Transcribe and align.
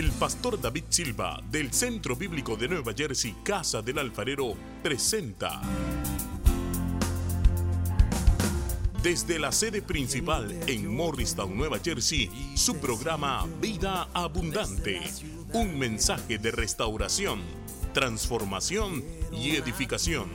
El 0.00 0.12
pastor 0.12 0.58
David 0.58 0.84
Silva 0.88 1.42
del 1.50 1.74
Centro 1.74 2.16
Bíblico 2.16 2.56
de 2.56 2.68
Nueva 2.68 2.94
Jersey, 2.96 3.36
Casa 3.44 3.82
del 3.82 3.98
Alfarero, 3.98 4.54
presenta 4.82 5.60
desde 9.02 9.38
la 9.38 9.52
sede 9.52 9.82
principal 9.82 10.58
en 10.66 10.86
Morristown, 10.96 11.54
Nueva 11.54 11.80
Jersey, 11.84 12.30
su 12.54 12.78
programa 12.78 13.46
Vida 13.60 14.08
Abundante, 14.14 15.02
un 15.52 15.78
mensaje 15.78 16.38
de 16.38 16.50
restauración, 16.50 17.42
transformación 17.92 19.04
y 19.30 19.56
edificación. 19.56 20.30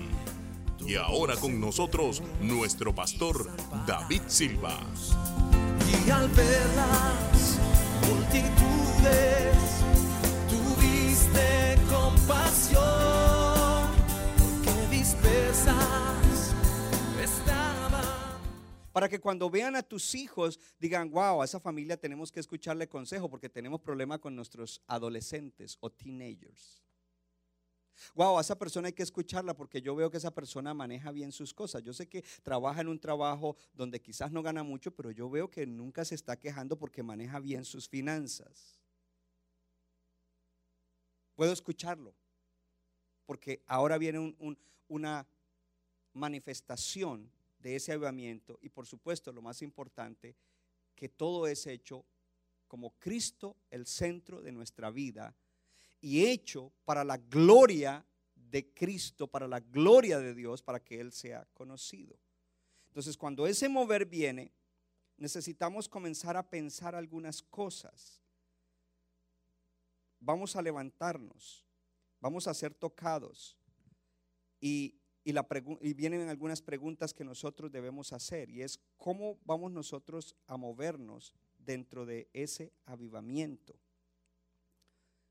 Y 0.86 0.94
ahora 0.94 1.38
con 1.38 1.60
nosotros 1.60 2.22
nuestro 2.40 2.94
pastor 2.94 3.50
David 3.88 4.22
Silva. 4.28 4.78
Y 6.06 6.12
al 6.12 6.30
ver 6.30 6.68
las 6.76 7.55
multitudes, 8.08 9.84
tuviste 10.50 11.78
compasión, 11.90 12.84
porque 14.38 14.88
estaban. 17.24 18.16
Para 18.92 19.10
que 19.10 19.20
cuando 19.20 19.50
vean 19.50 19.76
a 19.76 19.84
tus 19.84 20.16
hijos 20.16 20.58
digan, 20.80 21.12
wow, 21.12 21.42
a 21.42 21.46
esa 21.46 21.60
familia 21.60 21.98
tenemos 21.98 22.32
que 22.32 22.40
escucharle 22.40 22.88
consejo 22.88 23.30
porque 23.30 23.50
tenemos 23.50 23.82
problema 23.82 24.20
con 24.20 24.36
nuestros 24.36 24.82
adolescentes 24.88 25.78
o 25.82 25.90
teenagers. 25.90 26.85
Wow, 28.16 28.38
a 28.38 28.42
esa 28.42 28.58
persona 28.58 28.88
hay 28.88 28.94
que 28.94 29.04
escucharla 29.04 29.56
porque 29.56 29.82
yo 29.82 29.96
veo 29.96 30.10
que 30.12 30.18
esa 30.18 30.34
persona 30.34 30.74
maneja 30.74 31.12
bien 31.12 31.32
sus 31.32 31.54
cosas. 31.54 31.84
Yo 31.84 31.94
sé 31.94 32.08
que 32.08 32.24
trabaja 32.44 32.82
en 32.82 32.88
un 32.88 33.00
trabajo 33.00 33.56
donde 33.74 34.02
quizás 34.02 34.32
no 34.32 34.42
gana 34.44 34.64
mucho, 34.64 34.92
pero 34.92 35.12
yo 35.12 35.30
veo 35.30 35.50
que 35.50 35.66
nunca 35.66 36.06
se 36.06 36.16
está 36.16 36.38
quejando 36.38 36.78
porque 36.78 37.04
maneja 37.04 37.40
bien 37.40 37.66
sus 37.66 37.88
finanzas. 37.88 38.80
Puedo 41.36 41.52
escucharlo 41.52 42.14
porque 43.26 43.64
ahora 43.66 43.98
viene 43.98 44.20
un- 44.20 44.36
un- 44.40 44.58
una 44.88 45.28
manifestación 46.14 47.30
de 47.60 47.76
ese 47.76 47.92
avivamiento 47.92 48.60
y 48.62 48.70
por 48.70 48.86
supuesto 48.86 49.32
lo 49.32 49.42
más 49.42 49.62
importante, 49.62 50.36
que 50.96 51.10
todo 51.10 51.48
es 51.48 51.66
hecho 51.68 52.06
como 52.68 52.92
Cristo 53.00 53.58
el 53.70 53.86
centro 53.86 54.42
de 54.42 54.52
nuestra 54.52 54.90
vida 54.92 55.36
y 56.06 56.24
hecho 56.28 56.72
para 56.86 57.04
la 57.04 57.18
gloria 57.18 58.06
de 58.36 58.72
Cristo, 58.76 59.26
para 59.26 59.48
la 59.48 59.60
gloria 59.60 60.20
de 60.20 60.36
Dios, 60.36 60.62
para 60.62 60.80
que 60.80 61.00
Él 61.00 61.12
sea 61.12 61.48
conocido. 61.56 62.16
Entonces, 62.90 63.18
cuando 63.18 63.48
ese 63.48 63.68
mover 63.70 64.06
viene, 64.06 64.54
necesitamos 65.18 65.90
comenzar 65.90 66.38
a 66.38 66.48
pensar 66.48 66.94
algunas 66.94 67.42
cosas. 67.42 68.22
Vamos 70.20 70.56
a 70.56 70.62
levantarnos, 70.62 71.66
vamos 72.20 72.48
a 72.48 72.54
ser 72.54 72.76
tocados 72.76 73.58
y, 74.62 75.00
y 75.24 75.34
la 75.34 75.48
y 75.82 75.96
vienen 75.96 76.30
algunas 76.30 76.62
preguntas 76.62 77.16
que 77.16 77.24
nosotros 77.24 77.72
debemos 77.72 78.14
hacer 78.14 78.52
y 78.52 78.62
es 78.62 78.80
cómo 78.98 79.40
vamos 79.44 79.72
nosotros 79.72 80.36
a 80.46 80.56
movernos 80.56 81.34
dentro 81.58 82.06
de 82.06 82.30
ese 82.32 82.72
avivamiento. 82.86 83.80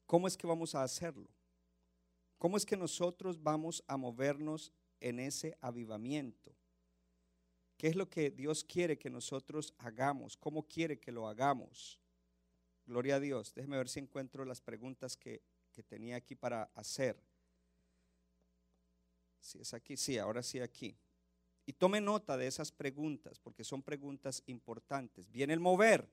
¿Cómo 0.07 0.29
es 0.29 0.37
que 0.37 0.47
vamos 0.47 0.75
a 0.75 0.83
hacerlo? 0.83 1.29
¿Cómo 2.39 2.57
es 2.57 2.67
que 2.67 2.77
nosotros 2.77 3.43
vamos 3.43 3.83
a 3.87 3.97
movernos 3.97 4.73
en 5.01 5.19
ese 5.19 5.57
avivamiento? 5.61 6.55
¿Qué 7.77 7.89
es 7.89 7.97
lo 7.97 8.09
que 8.09 8.31
Dios 8.31 8.65
quiere 8.65 8.99
que 8.99 9.11
nosotros 9.11 9.75
hagamos? 9.79 10.37
¿Cómo 10.37 10.63
quiere 10.69 10.99
que 10.99 11.11
lo 11.11 11.27
hagamos? 11.27 11.99
Gloria 12.87 13.17
a 13.17 13.20
Dios. 13.20 13.55
Déjeme 13.55 13.79
ver 13.79 13.89
si 13.89 14.01
encuentro 14.01 14.45
las 14.45 14.61
preguntas 14.61 15.17
que, 15.17 15.43
que 15.73 15.83
tenía 15.83 16.17
aquí 16.17 16.35
para 16.35 16.64
hacer. 16.75 17.19
Si 19.41 19.59
es 19.59 19.75
aquí, 19.75 19.97
sí, 19.97 20.19
ahora 20.19 20.43
sí 20.43 20.61
aquí. 20.61 20.97
Y 21.67 21.73
tome 21.73 22.01
nota 22.01 22.37
de 22.37 22.47
esas 22.47 22.70
preguntas, 22.73 23.39
porque 23.39 23.64
son 23.64 23.83
preguntas 23.83 24.43
importantes. 24.47 25.31
Viene 25.31 25.55
el 25.55 25.61
mover. 25.61 26.09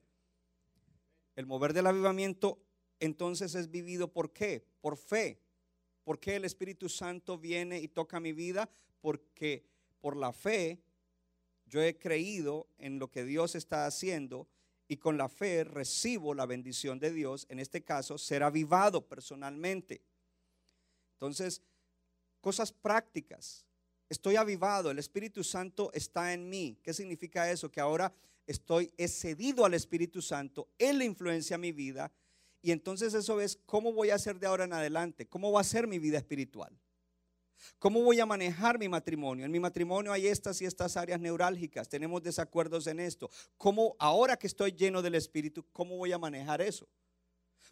El 1.36 1.46
mover 1.46 1.72
del 1.72 1.86
avivamiento 1.86 2.58
entonces 3.02 3.56
es 3.56 3.68
vivido 3.68 4.12
por 4.12 4.32
qué? 4.32 4.64
Por 4.80 4.96
fe. 4.96 5.40
¿Por 6.04 6.20
qué 6.20 6.36
el 6.36 6.44
Espíritu 6.44 6.88
Santo 6.88 7.36
viene 7.36 7.80
y 7.80 7.88
toca 7.88 8.20
mi 8.20 8.32
vida? 8.32 8.70
Porque 9.00 9.64
por 10.00 10.16
la 10.16 10.32
fe 10.32 10.80
yo 11.66 11.82
he 11.82 11.98
creído 11.98 12.68
en 12.78 13.00
lo 13.00 13.10
que 13.10 13.24
Dios 13.24 13.56
está 13.56 13.86
haciendo 13.86 14.46
y 14.86 14.98
con 14.98 15.18
la 15.18 15.28
fe 15.28 15.64
recibo 15.64 16.32
la 16.32 16.46
bendición 16.46 17.00
de 17.00 17.10
Dios, 17.10 17.44
en 17.48 17.58
este 17.58 17.82
caso, 17.82 18.18
ser 18.18 18.44
avivado 18.44 19.08
personalmente. 19.08 20.00
Entonces, 21.14 21.60
cosas 22.40 22.70
prácticas. 22.70 23.66
Estoy 24.08 24.36
avivado, 24.36 24.92
el 24.92 25.00
Espíritu 25.00 25.42
Santo 25.42 25.90
está 25.92 26.32
en 26.34 26.48
mí. 26.48 26.78
¿Qué 26.84 26.94
significa 26.94 27.50
eso? 27.50 27.68
Que 27.68 27.80
ahora 27.80 28.14
estoy 28.46 28.92
excedido 28.96 29.64
al 29.64 29.74
Espíritu 29.74 30.22
Santo, 30.22 30.68
Él 30.78 31.02
influencia 31.02 31.58
mi 31.58 31.72
vida 31.72 32.12
y 32.62 32.70
entonces 32.70 33.12
eso 33.12 33.40
es 33.40 33.58
cómo 33.66 33.92
voy 33.92 34.10
a 34.10 34.14
hacer 34.14 34.38
de 34.38 34.46
ahora 34.46 34.64
en 34.64 34.72
adelante, 34.72 35.26
cómo 35.26 35.50
va 35.50 35.60
a 35.60 35.64
ser 35.64 35.86
mi 35.88 35.98
vida 35.98 36.16
espiritual. 36.16 36.78
¿Cómo 37.78 38.02
voy 38.02 38.18
a 38.18 38.26
manejar 38.26 38.78
mi 38.78 38.88
matrimonio? 38.88 39.44
En 39.44 39.52
mi 39.52 39.60
matrimonio 39.60 40.12
hay 40.12 40.26
estas 40.26 40.60
y 40.62 40.64
estas 40.64 40.96
áreas 40.96 41.20
neurálgicas, 41.20 41.88
tenemos 41.88 42.22
desacuerdos 42.22 42.86
en 42.86 43.00
esto. 43.00 43.30
¿Cómo 43.56 43.96
ahora 43.98 44.36
que 44.36 44.46
estoy 44.46 44.72
lleno 44.72 45.02
del 45.02 45.14
Espíritu, 45.14 45.64
cómo 45.72 45.96
voy 45.96 46.12
a 46.12 46.18
manejar 46.18 46.60
eso? 46.60 46.88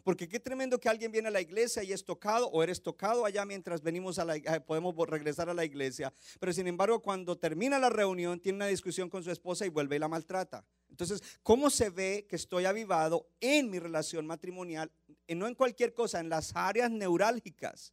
Porque 0.03 0.27
qué 0.27 0.39
tremendo 0.39 0.79
que 0.79 0.89
alguien 0.89 1.11
viene 1.11 1.27
a 1.27 1.31
la 1.31 1.41
iglesia 1.41 1.83
y 1.83 1.93
es 1.93 2.03
tocado 2.03 2.47
o 2.47 2.63
eres 2.63 2.81
tocado 2.81 3.25
allá 3.25 3.45
mientras 3.45 3.81
venimos 3.81 4.17
a 4.19 4.25
la 4.25 4.39
podemos 4.65 4.95
regresar 5.07 5.49
a 5.49 5.53
la 5.53 5.63
iglesia, 5.63 6.13
pero 6.39 6.53
sin 6.53 6.67
embargo 6.67 7.01
cuando 7.01 7.37
termina 7.37 7.77
la 7.77 7.89
reunión 7.89 8.39
tiene 8.39 8.57
una 8.57 8.67
discusión 8.67 9.09
con 9.09 9.23
su 9.23 9.31
esposa 9.31 9.65
y 9.65 9.69
vuelve 9.69 9.97
y 9.97 9.99
la 9.99 10.07
maltrata. 10.07 10.65
Entonces, 11.01 11.39
¿cómo 11.41 11.71
se 11.71 11.89
ve 11.89 12.27
que 12.29 12.35
estoy 12.35 12.65
avivado 12.65 13.27
en 13.39 13.71
mi 13.71 13.79
relación 13.79 14.27
matrimonial, 14.27 14.91
y 15.25 15.33
no 15.33 15.47
en 15.47 15.55
cualquier 15.55 15.93
cosa, 15.95 16.19
en 16.19 16.29
las 16.29 16.55
áreas 16.55 16.91
neurálgicas? 16.91 17.91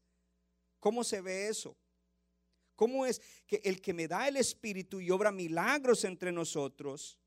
¿Cómo 0.78 1.02
se 1.02 1.22
ve 1.22 1.48
eso? 1.48 1.74
¿Cómo 2.76 3.06
es 3.06 3.22
que 3.46 3.62
el 3.64 3.80
que 3.80 3.94
me 3.94 4.06
da 4.06 4.28
el 4.28 4.36
Espíritu 4.36 5.00
y 5.00 5.10
obra 5.10 5.32
milagros 5.32 6.04
entre 6.04 6.32
nosotros, 6.32 7.18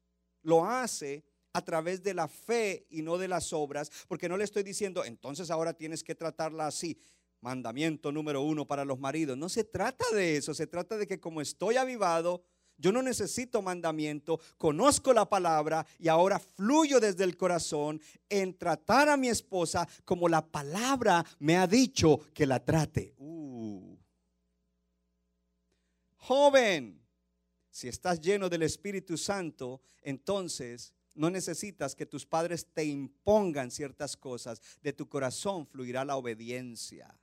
lo 0.44 0.66
hace 0.66 1.24
a 1.52 1.66
través 1.66 2.04
de 2.04 2.14
la 2.14 2.28
fe 2.28 2.86
y 2.92 3.02
no 3.02 3.18
de 3.18 3.28
las 3.28 3.52
obras? 3.52 3.92
Porque 4.08 4.30
no 4.30 4.38
le 4.38 4.44
estoy 4.44 4.62
diciendo, 4.62 5.04
entonces 5.04 5.50
ahora 5.50 5.74
tienes 5.74 6.04
que 6.04 6.14
tratarla 6.14 6.68
así. 6.68 6.98
Mandamiento 7.42 8.12
número 8.12 8.44
uno 8.44 8.68
para 8.68 8.86
los 8.86 9.00
maridos. 9.00 9.36
No 9.36 9.50
se 9.50 9.64
trata 9.64 10.06
de 10.14 10.38
eso, 10.38 10.54
se 10.54 10.68
trata 10.68 10.96
de 10.96 11.08
que 11.08 11.20
como 11.20 11.42
estoy 11.42 11.78
avivado, 11.78 12.44
yo 12.82 12.92
no 12.92 13.02
necesito 13.02 13.62
mandamiento, 13.62 14.40
conozco 14.58 15.14
la 15.14 15.30
palabra 15.30 15.86
y 16.00 16.08
ahora 16.08 16.40
fluyo 16.40 17.00
desde 17.00 17.24
el 17.24 17.38
corazón 17.38 18.02
en 18.28 18.58
tratar 18.58 19.08
a 19.08 19.18
mi 19.18 19.30
esposa 19.30 19.88
como 20.04 20.28
la 20.28 20.46
palabra 20.46 21.24
me 21.40 21.58
ha 21.58 21.68
dicho 21.68 22.20
que 22.34 22.46
la 22.46 22.64
trate. 22.64 23.14
Uh. 23.18 23.96
Joven, 26.16 27.00
si 27.70 27.88
estás 27.88 28.20
lleno 28.20 28.50
del 28.50 28.64
Espíritu 28.64 29.18
Santo, 29.18 29.82
entonces 30.02 30.94
no 31.14 31.30
necesitas 31.30 31.94
que 31.94 32.06
tus 32.06 32.26
padres 32.26 32.66
te 32.74 32.84
impongan 32.86 33.70
ciertas 33.70 34.18
cosas. 34.18 34.62
De 34.82 34.94
tu 34.94 35.08
corazón 35.08 35.68
fluirá 35.68 36.04
la 36.04 36.16
obediencia. 36.16 37.16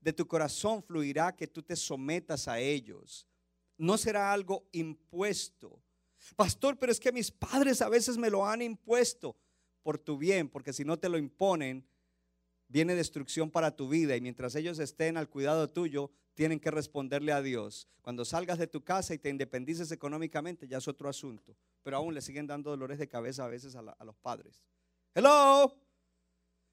De 0.00 0.12
tu 0.12 0.26
corazón 0.26 0.82
fluirá 0.82 1.36
que 1.36 1.46
tú 1.46 1.62
te 1.62 1.76
sometas 1.76 2.48
a 2.48 2.58
ellos. 2.58 3.27
No 3.78 3.96
será 3.96 4.32
algo 4.32 4.68
impuesto. 4.72 5.82
Pastor, 6.36 6.78
pero 6.78 6.92
es 6.92 7.00
que 7.00 7.12
mis 7.12 7.30
padres 7.30 7.80
a 7.80 7.88
veces 7.88 8.18
me 8.18 8.30
lo 8.30 8.46
han 8.46 8.60
impuesto 8.60 9.36
por 9.82 9.98
tu 9.98 10.18
bien, 10.18 10.48
porque 10.48 10.72
si 10.72 10.84
no 10.84 10.98
te 10.98 11.08
lo 11.08 11.16
imponen, 11.16 11.86
viene 12.68 12.94
destrucción 12.94 13.50
para 13.50 13.74
tu 13.74 13.88
vida 13.88 14.16
y 14.16 14.20
mientras 14.20 14.54
ellos 14.54 14.78
estén 14.78 15.16
al 15.16 15.28
cuidado 15.28 15.70
tuyo, 15.70 16.10
tienen 16.34 16.60
que 16.60 16.70
responderle 16.70 17.32
a 17.32 17.42
Dios. 17.42 17.88
Cuando 18.02 18.24
salgas 18.24 18.58
de 18.58 18.66
tu 18.66 18.84
casa 18.84 19.14
y 19.14 19.18
te 19.18 19.28
independices 19.28 19.90
económicamente, 19.90 20.68
ya 20.68 20.78
es 20.78 20.86
otro 20.86 21.08
asunto. 21.08 21.56
Pero 21.82 21.96
aún 21.96 22.14
le 22.14 22.22
siguen 22.22 22.46
dando 22.46 22.70
dolores 22.70 22.98
de 22.98 23.08
cabeza 23.08 23.44
a 23.44 23.48
veces 23.48 23.74
a, 23.74 23.82
los 24.04 24.16
padres. 24.18 24.62
Hello. 25.14 25.74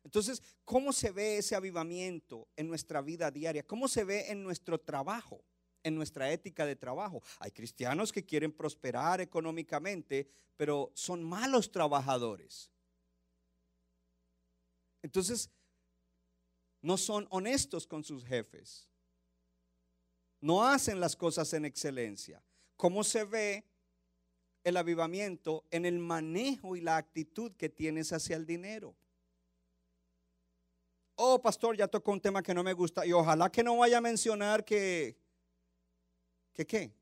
Entonces, 0.03 0.43
¿cómo 0.63 0.93
se 0.93 1.11
ve 1.11 1.37
ese 1.39 1.55
avivamiento 1.55 2.47
en 2.55 2.67
nuestra 2.67 3.01
vida 3.01 3.31
diaria? 3.31 3.65
¿Cómo 3.65 3.87
se 3.87 4.03
ve 4.03 4.29
en 4.29 4.43
nuestro 4.43 4.79
trabajo? 4.79 5.43
En 5.85 5.93
nuestra 5.93 6.31
ética 6.31 6.65
de 6.65 6.75
trabajo. 6.75 7.21
Hay 7.39 7.51
cristianos 7.51 8.11
que 8.11 8.25
quieren 8.25 8.51
prosperar 8.51 9.21
económicamente, 9.21 10.27
pero 10.57 10.91
son 10.95 11.23
malos 11.23 11.71
trabajadores. 11.71 12.71
Entonces, 15.03 15.51
no 16.81 16.97
son 16.97 17.27
honestos 17.29 17.85
con 17.85 18.03
sus 18.03 18.25
jefes. 18.25 18.89
No 20.41 20.65
hacen 20.65 20.99
las 20.99 21.15
cosas 21.15 21.53
en 21.53 21.65
excelencia. 21.65 22.43
¿Cómo 22.75 23.03
se 23.03 23.23
ve 23.23 23.63
el 24.63 24.77
avivamiento 24.77 25.65
en 25.69 25.85
el 25.85 25.99
manejo 25.99 26.75
y 26.75 26.81
la 26.81 26.97
actitud 26.97 27.51
que 27.51 27.69
tienes 27.69 28.11
hacia 28.11 28.35
el 28.35 28.47
dinero? 28.47 28.95
oh 31.15 31.41
pastor, 31.41 31.77
ya 31.77 31.87
tocó 31.87 32.11
un 32.11 32.21
tema 32.21 32.43
que 32.43 32.53
no 32.53 32.63
me 32.63 32.73
gusta 32.73 33.05
y 33.05 33.13
ojalá 33.13 33.51
que 33.51 33.63
no 33.63 33.77
vaya 33.77 33.97
a 33.97 34.01
mencionar 34.01 34.65
que, 34.65 35.17
que 36.55 36.65
qué, 36.65 36.93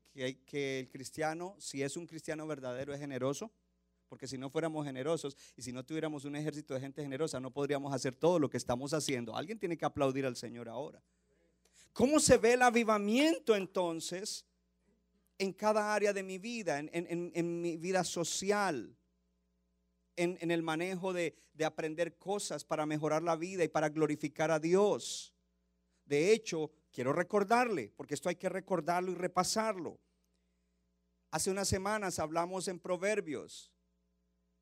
que, 0.44 0.80
el 0.80 0.90
cristiano, 0.90 1.56
si 1.58 1.82
es 1.82 1.96
un 1.96 2.06
cristiano 2.06 2.46
verdadero, 2.46 2.92
es 2.92 3.00
generoso. 3.00 3.50
Porque 4.08 4.26
si 4.26 4.36
no 4.36 4.50
fuéramos 4.50 4.84
generosos 4.84 5.36
y 5.56 5.62
si 5.62 5.72
no 5.72 5.84
tuviéramos 5.84 6.24
un 6.24 6.36
ejército 6.36 6.74
de 6.74 6.80
gente 6.80 7.02
generosa, 7.02 7.40
no 7.40 7.50
podríamos 7.50 7.92
hacer 7.92 8.14
todo 8.14 8.38
lo 8.38 8.50
que 8.50 8.58
estamos 8.58 8.92
haciendo. 8.92 9.34
Alguien 9.34 9.58
tiene 9.58 9.76
que 9.76 9.84
aplaudir 9.84 10.26
al 10.26 10.36
Señor 10.36 10.68
ahora. 10.68 11.02
¿Cómo 11.92 12.20
se 12.20 12.36
ve 12.36 12.52
el 12.52 12.62
avivamiento 12.62 13.56
entonces 13.56 14.44
en 15.38 15.52
cada 15.52 15.94
área 15.94 16.12
de 16.12 16.22
mi 16.22 16.38
vida, 16.38 16.78
en, 16.78 17.60
mi 17.60 17.76
vida 17.76 18.04
social, 18.04 18.94
en, 20.16 20.36
en 20.40 20.50
el 20.50 20.62
manejo 20.62 21.12
de, 21.12 21.34
de 21.52 21.64
aprender 21.64 22.16
cosas 22.18 22.64
para 22.64 22.86
mejorar 22.86 23.22
la 23.22 23.36
vida 23.36 23.64
y 23.64 23.68
para 23.68 23.88
glorificar 23.88 24.50
a 24.50 24.60
Dios? 24.60 25.34
De 26.04 26.32
hecho, 26.32 26.70
quiero 26.94 27.12
recordarle, 27.12 27.92
porque 27.96 28.14
esto 28.14 28.28
hay 28.28 28.36
que 28.36 28.48
recordarlo 28.48 29.10
y 29.10 29.16
repasarlo. 29.16 29.98
Hace 31.30 31.50
unas 31.50 31.66
semanas 31.68 32.20
hablamos 32.20 32.68
en 32.68 32.78
Proverbios 32.78 33.72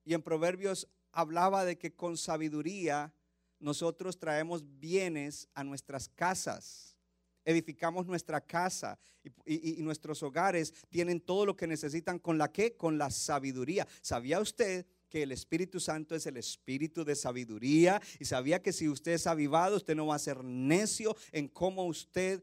y 0.05 0.15
en 0.15 0.23
Proverbios 0.23 0.89
hablaba 1.13 1.65
de 1.67 1.77
que 1.77 1.95
con 1.95 2.17
sabiduría 2.17 3.13
nosotros 3.61 4.19
traemos 4.19 4.65
bienes 4.81 5.47
a 5.55 5.63
nuestras 5.63 6.09
casas. 6.09 6.97
Edificamos 7.45 8.07
nuestra 8.07 8.41
casa 8.41 8.99
y, 9.45 9.79
y- 9.79 9.83
nuestros 9.83 10.23
hogares 10.23 10.73
tienen 10.89 11.21
todo 11.21 11.45
lo 11.45 11.57
que 11.57 11.67
necesitan 11.67 12.19
con 12.19 12.39
la 12.39 12.51
que? 12.51 12.77
Con 12.77 12.97
la 12.99 13.11
sabiduría. 13.11 13.87
¿Sabía 14.01 14.41
usted 14.41 14.87
que 15.13 15.23
el 15.25 15.33
Espíritu 15.33 15.79
Santo 15.79 16.15
es 16.15 16.25
el 16.25 16.39
espíritu 16.39 17.05
de 17.05 17.15
sabiduría? 17.15 18.01
Y 18.19 18.25
sabía 18.25 18.63
que 18.63 18.73
si 18.73 18.89
usted 18.89 19.13
es 19.13 19.27
avivado, 19.27 19.77
usted 19.77 19.95
no 19.95 20.07
va 20.07 20.15
a 20.15 20.19
ser 20.19 20.43
necio 20.43 21.15
en 21.33 21.49
cómo 21.49 21.85
usted 21.85 22.43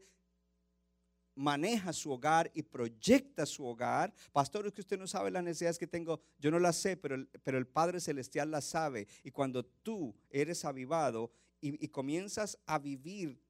maneja 1.34 1.92
su 1.92 2.12
hogar 2.12 2.48
y 2.54 2.62
proyecta 2.62 3.44
su 3.44 3.66
hogar. 3.66 4.14
Pastor, 4.30 4.68
es 4.68 4.72
que 4.72 4.82
usted 4.82 5.00
no 5.00 5.08
sabe 5.08 5.32
las 5.32 5.42
necesidades 5.42 5.78
que 5.78 5.88
tengo. 5.88 6.20
Yo 6.38 6.52
no 6.52 6.60
las 6.60 6.76
sé, 6.76 6.96
pero 6.96 7.16
el, 7.16 7.26
pero 7.42 7.58
el 7.58 7.66
Padre 7.66 7.98
Celestial 7.98 8.52
las 8.52 8.66
sabe. 8.66 9.08
Y 9.24 9.32
cuando 9.32 9.64
tú 9.64 10.14
eres 10.28 10.64
avivado 10.64 11.32
y, 11.60 11.84
y 11.84 11.88
comienzas 11.88 12.56
a 12.66 12.78
vivir 12.78 13.42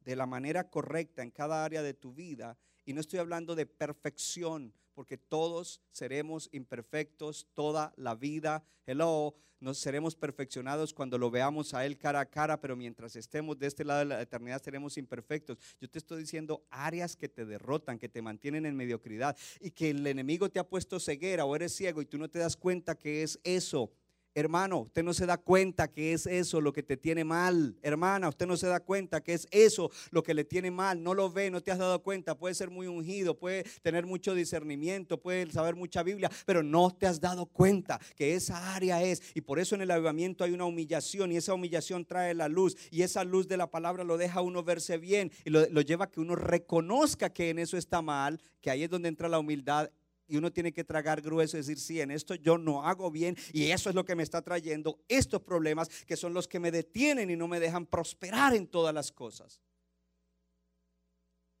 de 0.00 0.16
la 0.16 0.24
manera 0.24 0.70
correcta 0.70 1.22
en 1.22 1.30
cada 1.30 1.66
área 1.66 1.82
de 1.82 1.92
tu 1.92 2.14
vida, 2.14 2.56
y 2.86 2.94
no 2.94 3.02
estoy 3.02 3.18
hablando 3.18 3.54
de 3.54 3.66
perfección, 3.66 4.72
porque 4.94 5.18
todos 5.18 5.80
seremos 5.90 6.48
imperfectos 6.52 7.46
toda 7.54 7.92
la 7.96 8.14
vida. 8.14 8.64
Hello, 8.86 9.34
nos 9.60 9.78
seremos 9.78 10.14
perfeccionados 10.14 10.92
cuando 10.92 11.16
lo 11.16 11.30
veamos 11.30 11.74
a 11.74 11.86
Él 11.86 11.96
cara 11.96 12.20
a 12.20 12.26
cara, 12.26 12.60
pero 12.60 12.76
mientras 12.76 13.16
estemos 13.16 13.58
de 13.58 13.66
este 13.66 13.84
lado 13.84 14.00
de 14.00 14.04
la 14.04 14.20
eternidad 14.20 14.62
seremos 14.62 14.98
imperfectos. 14.98 15.58
Yo 15.80 15.88
te 15.88 15.98
estoy 15.98 16.20
diciendo 16.20 16.66
áreas 16.70 17.16
que 17.16 17.28
te 17.28 17.46
derrotan, 17.46 17.98
que 17.98 18.08
te 18.08 18.20
mantienen 18.20 18.66
en 18.66 18.76
mediocridad 18.76 19.36
y 19.60 19.70
que 19.70 19.90
el 19.90 20.06
enemigo 20.06 20.50
te 20.50 20.58
ha 20.58 20.68
puesto 20.68 21.00
ceguera 21.00 21.44
o 21.44 21.56
eres 21.56 21.74
ciego 21.74 22.02
y 22.02 22.06
tú 22.06 22.18
no 22.18 22.28
te 22.28 22.40
das 22.40 22.56
cuenta 22.56 22.94
que 22.94 23.22
es 23.22 23.40
eso. 23.42 23.90
Hermano, 24.36 24.80
usted 24.80 25.04
no 25.04 25.14
se 25.14 25.26
da 25.26 25.36
cuenta 25.36 25.86
que 25.86 26.12
es 26.12 26.26
eso 26.26 26.60
lo 26.60 26.72
que 26.72 26.82
te 26.82 26.96
tiene 26.96 27.22
mal. 27.22 27.76
Hermana, 27.82 28.28
usted 28.28 28.48
no 28.48 28.56
se 28.56 28.66
da 28.66 28.80
cuenta 28.80 29.22
que 29.22 29.32
es 29.32 29.46
eso 29.52 29.92
lo 30.10 30.24
que 30.24 30.34
le 30.34 30.44
tiene 30.44 30.72
mal. 30.72 31.00
No 31.00 31.14
lo 31.14 31.30
ve, 31.30 31.52
no 31.52 31.60
te 31.60 31.70
has 31.70 31.78
dado 31.78 32.02
cuenta. 32.02 32.36
Puede 32.36 32.56
ser 32.56 32.68
muy 32.68 32.88
ungido, 32.88 33.38
puede 33.38 33.62
tener 33.82 34.06
mucho 34.06 34.34
discernimiento, 34.34 35.20
puede 35.20 35.48
saber 35.52 35.76
mucha 35.76 36.02
Biblia, 36.02 36.32
pero 36.46 36.64
no 36.64 36.90
te 36.90 37.06
has 37.06 37.20
dado 37.20 37.46
cuenta 37.46 38.00
que 38.16 38.34
esa 38.34 38.74
área 38.74 39.00
es. 39.04 39.22
Y 39.34 39.42
por 39.42 39.60
eso 39.60 39.76
en 39.76 39.82
el 39.82 39.90
avivamiento 39.92 40.42
hay 40.42 40.50
una 40.50 40.64
humillación 40.64 41.30
y 41.30 41.36
esa 41.36 41.54
humillación 41.54 42.04
trae 42.04 42.34
la 42.34 42.48
luz 42.48 42.76
y 42.90 43.02
esa 43.02 43.22
luz 43.22 43.46
de 43.46 43.56
la 43.56 43.70
palabra 43.70 44.02
lo 44.02 44.16
deja 44.16 44.40
uno 44.40 44.64
verse 44.64 44.98
bien 44.98 45.30
y 45.44 45.50
lo, 45.50 45.64
lo 45.70 45.80
lleva 45.80 46.06
a 46.06 46.10
que 46.10 46.20
uno 46.20 46.34
reconozca 46.34 47.30
que 47.32 47.50
en 47.50 47.60
eso 47.60 47.76
está 47.76 48.02
mal, 48.02 48.40
que 48.60 48.70
ahí 48.70 48.82
es 48.82 48.90
donde 48.90 49.08
entra 49.08 49.28
la 49.28 49.38
humildad 49.38 49.90
y 50.26 50.36
uno 50.36 50.52
tiene 50.52 50.72
que 50.72 50.84
tragar 50.84 51.20
grueso 51.20 51.56
y 51.56 51.60
decir, 51.60 51.78
sí, 51.78 52.00
en 52.00 52.10
esto 52.10 52.34
yo 52.34 52.58
no 52.58 52.84
hago 52.84 53.10
bien 53.10 53.36
y 53.52 53.70
eso 53.70 53.90
es 53.90 53.94
lo 53.94 54.04
que 54.04 54.14
me 54.14 54.22
está 54.22 54.42
trayendo 54.42 54.98
estos 55.08 55.42
problemas 55.42 55.88
que 56.06 56.16
son 56.16 56.32
los 56.32 56.48
que 56.48 56.60
me 56.60 56.70
detienen 56.70 57.30
y 57.30 57.36
no 57.36 57.48
me 57.48 57.60
dejan 57.60 57.86
prosperar 57.86 58.54
en 58.54 58.66
todas 58.66 58.94
las 58.94 59.12
cosas. 59.12 59.60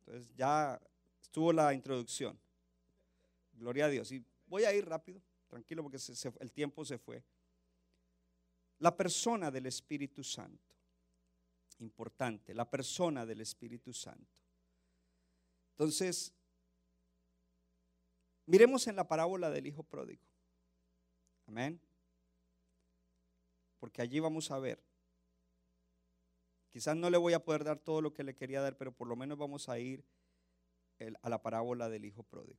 Entonces 0.06 0.30
ya 0.36 0.80
estuvo 1.20 1.52
la 1.52 1.74
introducción. 1.74 2.38
Gloria 3.52 3.86
a 3.86 3.88
Dios. 3.88 4.10
Y 4.12 4.24
voy 4.46 4.64
a 4.64 4.74
ir 4.74 4.86
rápido, 4.86 5.20
tranquilo, 5.48 5.82
porque 5.82 5.98
el 6.40 6.52
tiempo 6.52 6.84
se 6.84 6.98
fue. 6.98 7.22
La 8.78 8.96
persona 8.96 9.50
del 9.50 9.66
Espíritu 9.66 10.22
Santo. 10.24 10.74
Importante, 11.78 12.54
la 12.54 12.68
persona 12.68 13.26
del 13.26 13.40
Espíritu 13.40 13.92
Santo. 13.92 14.32
Entonces, 15.70 16.32
Miremos 18.46 18.86
en 18.86 18.96
la 18.96 19.08
parábola 19.08 19.50
del 19.50 19.66
hijo 19.66 19.82
pródigo. 19.82 20.22
Amén. 21.46 21.80
Porque 23.78 24.02
allí 24.02 24.20
vamos 24.20 24.50
a 24.50 24.58
ver. 24.58 24.82
Quizás 26.70 26.96
no 26.96 27.08
le 27.08 27.18
voy 27.18 27.32
a 27.34 27.44
poder 27.44 27.64
dar 27.64 27.78
todo 27.78 28.02
lo 28.02 28.12
que 28.12 28.24
le 28.24 28.34
quería 28.34 28.60
dar, 28.60 28.76
pero 28.76 28.92
por 28.92 29.06
lo 29.06 29.16
menos 29.16 29.38
vamos 29.38 29.68
a 29.68 29.78
ir 29.78 30.04
a 31.22 31.28
la 31.28 31.42
parábola 31.42 31.88
del 31.88 32.04
hijo 32.04 32.22
pródigo. 32.22 32.58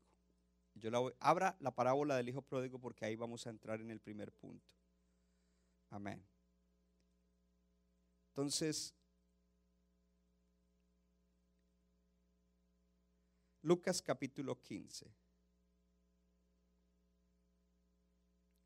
Yo 0.76 0.92
la 0.92 1.00
voy- 1.00 1.14
abra 1.20 1.56
la 1.60 1.72
parábola 1.72 2.16
del 2.16 2.30
hijo 2.30 2.42
pródigo 2.42 2.80
porque 2.80 3.06
ahí 3.06 3.16
vamos 3.16 3.46
a 3.48 3.50
entrar 3.50 3.82
en 3.82 3.92
el 3.92 4.00
primer 4.00 4.32
punto. 4.32 4.74
Amén. 5.90 6.24
Entonces, 8.30 8.94
Lucas 13.62 14.02
capítulo 14.02 14.62
15. 14.62 15.25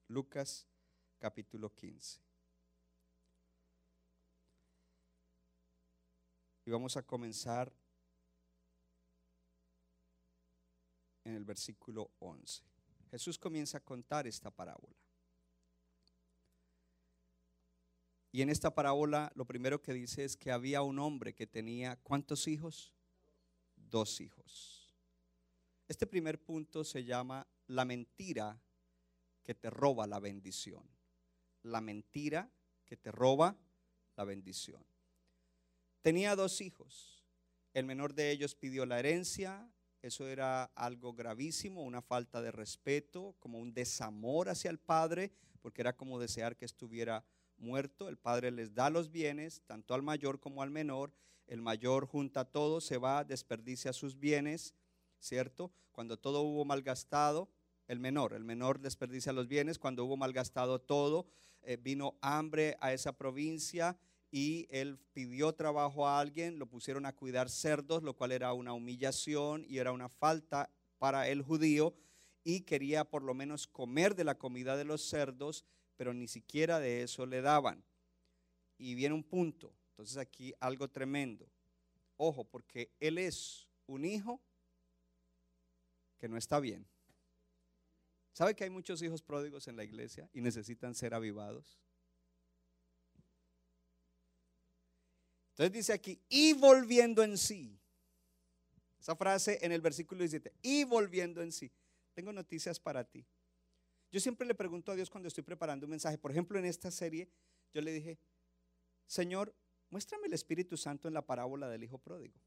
Lucas 0.09 0.67
capítulo 1.19 1.71
15. 1.75 2.19
Y 6.65 6.71
vamos 6.71 6.97
a 6.97 7.03
comenzar 7.03 7.71
en 11.23 11.35
el 11.35 11.45
versículo 11.45 12.09
11. 12.17 12.63
Jesús 13.11 13.37
comienza 13.37 13.77
a 13.77 13.81
contar 13.81 14.25
esta 14.25 14.49
parábola. 14.49 14.97
Y 18.31 18.41
en 18.41 18.49
esta 18.49 18.73
parábola 18.73 19.31
lo 19.35 19.45
primero 19.45 19.79
que 19.79 19.93
dice 19.93 20.23
es 20.23 20.35
que 20.35 20.51
había 20.51 20.81
un 20.81 20.97
hombre 20.97 21.35
que 21.35 21.45
tenía 21.45 21.97
¿cuántos 21.97 22.47
hijos? 22.47 22.95
Dos 23.75 24.21
hijos. 24.21 24.91
Este 25.87 26.07
primer 26.07 26.43
punto 26.43 26.83
se 26.83 27.03
llama 27.03 27.47
la 27.67 27.85
mentira 27.85 28.59
que 29.49 29.55
te 29.55 29.71
roba 29.71 30.05
la 30.05 30.19
bendición. 30.19 30.83
La 31.63 31.81
mentira 31.81 32.51
que 32.85 32.95
te 32.95 33.11
roba 33.11 33.57
la 34.15 34.23
bendición. 34.23 34.85
Tenía 36.03 36.35
dos 36.35 36.61
hijos. 36.61 37.25
El 37.73 37.87
menor 37.87 38.13
de 38.13 38.29
ellos 38.29 38.53
pidió 38.53 38.85
la 38.85 38.99
herencia. 38.99 39.67
Eso 40.03 40.27
era 40.27 40.65
algo 40.75 41.13
gravísimo, 41.13 41.81
una 41.81 42.03
falta 42.03 42.43
de 42.43 42.51
respeto, 42.51 43.35
como 43.39 43.57
un 43.57 43.73
desamor 43.73 44.49
hacia 44.49 44.69
el 44.69 44.77
padre, 44.77 45.31
porque 45.61 45.81
era 45.81 45.97
como 45.97 46.19
desear 46.19 46.55
que 46.55 46.65
estuviera 46.65 47.25
muerto. 47.57 48.07
El 48.07 48.19
padre 48.19 48.51
les 48.51 48.75
da 48.75 48.91
los 48.91 49.09
bienes, 49.09 49.63
tanto 49.65 49.95
al 49.95 50.03
mayor 50.03 50.39
como 50.39 50.61
al 50.61 50.69
menor. 50.69 51.11
El 51.47 51.63
mayor 51.63 52.05
junta 52.05 52.45
todo, 52.45 52.81
se 52.81 52.99
va, 52.99 53.23
desperdicia 53.23 53.93
sus 53.93 54.19
bienes, 54.19 54.75
¿cierto? 55.17 55.71
Cuando 55.91 56.17
todo 56.17 56.41
hubo 56.41 56.65
malgastado, 56.65 57.49
el 57.89 57.99
menor, 57.99 58.33
el 58.33 58.43
menor 58.43 58.79
desperdicia 58.79 59.33
los 59.33 59.47
bienes. 59.47 59.79
Cuando 59.79 60.05
hubo 60.05 60.15
malgastado 60.15 60.79
todo, 60.79 61.25
eh, 61.63 61.75
vino 61.75 62.17
hambre 62.21 62.77
a 62.79 62.93
esa 62.93 63.17
provincia 63.17 63.97
y 64.31 64.67
él 64.69 64.99
pidió 65.11 65.53
trabajo 65.53 66.07
a 66.07 66.19
alguien, 66.19 66.59
lo 66.59 66.67
pusieron 66.67 67.07
a 67.07 67.15
cuidar 67.15 67.49
cerdos, 67.49 68.03
lo 68.03 68.15
cual 68.15 68.31
era 68.31 68.53
una 68.53 68.73
humillación 68.73 69.65
y 69.67 69.79
era 69.79 69.91
una 69.91 70.07
falta 70.07 70.69
para 70.99 71.27
el 71.29 71.41
judío 71.41 71.95
y 72.43 72.61
quería 72.61 73.05
por 73.05 73.23
lo 73.23 73.33
menos 73.33 73.65
comer 73.65 74.15
de 74.15 74.23
la 74.23 74.37
comida 74.37 74.77
de 74.77 74.85
los 74.85 75.01
cerdos, 75.01 75.65
pero 75.97 76.13
ni 76.13 76.27
siquiera 76.27 76.79
de 76.79 77.01
eso 77.01 77.25
le 77.25 77.41
daban. 77.41 77.83
Y 78.77 78.93
viene 78.93 79.15
un 79.15 79.23
punto, 79.23 79.73
entonces 79.89 80.17
aquí 80.17 80.53
algo 80.59 80.87
tremendo. 80.89 81.49
Ojo, 82.17 82.43
porque 82.43 82.91
él 82.99 83.17
es 83.17 83.67
un 83.87 84.05
hijo 84.05 84.39
que 86.19 86.29
no 86.29 86.37
está 86.37 86.59
bien. 86.59 86.85
¿Sabe 88.33 88.55
que 88.55 88.63
hay 88.63 88.69
muchos 88.69 89.01
hijos 89.01 89.21
pródigos 89.21 89.67
en 89.67 89.75
la 89.75 89.83
iglesia 89.83 90.29
y 90.33 90.41
necesitan 90.41 90.95
ser 90.95 91.13
avivados? 91.13 91.79
Entonces 95.51 95.73
dice 95.73 95.93
aquí, 95.93 96.21
y 96.29 96.53
volviendo 96.53 97.21
en 97.21 97.37
sí. 97.37 97.77
Esa 98.97 99.15
frase 99.15 99.59
en 99.61 99.71
el 99.71 99.81
versículo 99.81 100.19
17, 100.19 100.53
y 100.61 100.85
volviendo 100.85 101.41
en 101.41 101.51
sí. 101.51 101.71
Tengo 102.13 102.31
noticias 102.31 102.79
para 102.79 103.03
ti. 103.03 103.25
Yo 104.11 104.19
siempre 104.19 104.47
le 104.47 104.55
pregunto 104.55 104.91
a 104.91 104.95
Dios 104.95 105.09
cuando 105.09 105.27
estoy 105.27 105.43
preparando 105.43 105.85
un 105.85 105.91
mensaje. 105.91 106.17
Por 106.17 106.31
ejemplo, 106.31 106.57
en 106.57 106.65
esta 106.65 106.91
serie, 106.91 107.29
yo 107.73 107.81
le 107.81 107.91
dije, 107.91 108.19
Señor, 109.05 109.55
muéstrame 109.89 110.27
el 110.27 110.33
Espíritu 110.33 110.77
Santo 110.77 111.07
en 111.07 111.13
la 111.13 111.25
parábola 111.25 111.69
del 111.69 111.83
Hijo 111.83 111.97
Pródigo. 111.97 112.39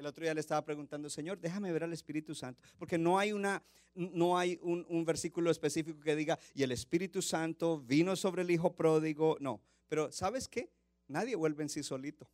El 0.00 0.06
otro 0.06 0.24
día 0.24 0.32
le 0.32 0.40
estaba 0.40 0.64
preguntando, 0.64 1.10
Señor, 1.10 1.38
déjame 1.38 1.70
ver 1.72 1.84
al 1.84 1.92
Espíritu 1.92 2.34
Santo, 2.34 2.62
porque 2.78 2.96
no 2.96 3.18
hay, 3.18 3.32
una, 3.32 3.62
no 3.94 4.38
hay 4.38 4.58
un, 4.62 4.86
un 4.88 5.04
versículo 5.04 5.50
específico 5.50 6.00
que 6.00 6.16
diga, 6.16 6.38
y 6.54 6.62
el 6.62 6.72
Espíritu 6.72 7.20
Santo 7.20 7.78
vino 7.82 8.16
sobre 8.16 8.40
el 8.40 8.50
Hijo 8.50 8.74
Pródigo. 8.74 9.36
No, 9.40 9.60
pero 9.88 10.10
¿sabes 10.10 10.48
qué? 10.48 10.70
Nadie 11.06 11.36
vuelve 11.36 11.64
en 11.64 11.68
sí 11.68 11.82
solito. 11.82 12.30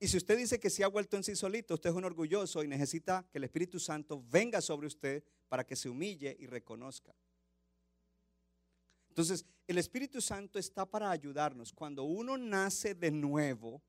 Y 0.00 0.08
si 0.08 0.16
usted 0.16 0.36
dice 0.36 0.58
que 0.58 0.68
se 0.68 0.82
ha 0.82 0.88
vuelto 0.88 1.16
en 1.16 1.22
sí 1.22 1.36
solito, 1.36 1.74
usted 1.74 1.90
es 1.90 1.96
un 1.96 2.04
orgulloso 2.04 2.64
y 2.64 2.66
necesita 2.66 3.24
que 3.30 3.38
el 3.38 3.44
Espíritu 3.44 3.78
Santo 3.78 4.24
venga 4.28 4.60
sobre 4.60 4.88
usted 4.88 5.22
para 5.48 5.64
que 5.64 5.76
se 5.76 5.88
humille 5.88 6.36
y 6.40 6.46
reconozca. 6.46 7.14
Entonces, 9.10 9.46
el 9.68 9.78
Espíritu 9.78 10.20
Santo 10.20 10.58
está 10.58 10.86
para 10.86 11.12
ayudarnos. 11.12 11.72
Cuando 11.72 12.02
uno 12.02 12.36
nace 12.36 12.96
de 12.96 13.12
nuevo, 13.12 13.80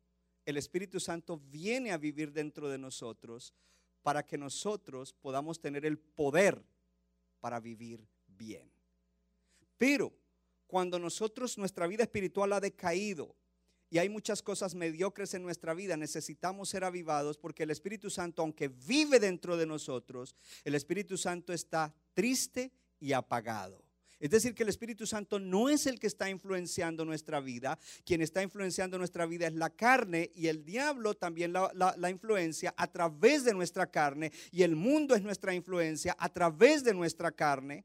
el 0.45 0.57
Espíritu 0.57 0.99
Santo 0.99 1.37
viene 1.37 1.91
a 1.91 1.97
vivir 1.97 2.31
dentro 2.31 2.69
de 2.69 2.77
nosotros 2.77 3.53
para 4.01 4.25
que 4.25 4.37
nosotros 4.37 5.13
podamos 5.13 5.59
tener 5.59 5.85
el 5.85 5.97
poder 5.97 6.63
para 7.39 7.59
vivir 7.59 8.05
bien. 8.27 8.71
Pero 9.77 10.13
cuando 10.67 10.97
nosotros, 10.99 11.57
nuestra 11.57 11.87
vida 11.87 12.03
espiritual 12.03 12.53
ha 12.53 12.59
decaído, 12.59 13.35
y 13.91 13.97
hay 13.97 14.07
muchas 14.07 14.41
cosas 14.41 14.73
mediocres 14.73 15.33
en 15.33 15.43
nuestra 15.43 15.73
vida, 15.73 15.97
necesitamos 15.97 16.69
ser 16.69 16.85
avivados 16.85 17.37
porque 17.37 17.63
el 17.63 17.71
Espíritu 17.71 18.09
Santo, 18.09 18.41
aunque 18.41 18.69
vive 18.69 19.19
dentro 19.19 19.57
de 19.57 19.65
nosotros, 19.65 20.33
el 20.63 20.75
Espíritu 20.75 21.17
Santo 21.17 21.51
está 21.51 21.93
triste 22.13 22.71
y 23.01 23.11
apagado. 23.11 23.83
Es 24.21 24.29
decir, 24.29 24.53
que 24.53 24.61
el 24.61 24.69
Espíritu 24.69 25.07
Santo 25.07 25.39
no 25.39 25.67
es 25.67 25.87
el 25.87 25.99
que 25.99 26.05
está 26.05 26.29
influenciando 26.29 27.03
nuestra 27.03 27.39
vida. 27.39 27.79
Quien 28.05 28.21
está 28.21 28.43
influenciando 28.43 28.99
nuestra 28.99 29.25
vida 29.25 29.47
es 29.47 29.53
la 29.53 29.71
carne 29.71 30.29
y 30.35 30.45
el 30.45 30.63
diablo 30.63 31.15
también 31.15 31.51
la, 31.51 31.71
la, 31.73 32.09
influencia 32.11 32.71
a 32.77 32.85
través 32.85 33.43
de 33.43 33.53
nuestra 33.53 33.87
carne 33.87 34.31
y 34.51 34.61
el 34.61 34.75
mundo 34.75 35.15
es 35.15 35.23
nuestra 35.23 35.55
influencia 35.55 36.15
a 36.19 36.29
través 36.29 36.83
de 36.83 36.93
nuestra 36.93 37.31
carne. 37.31 37.83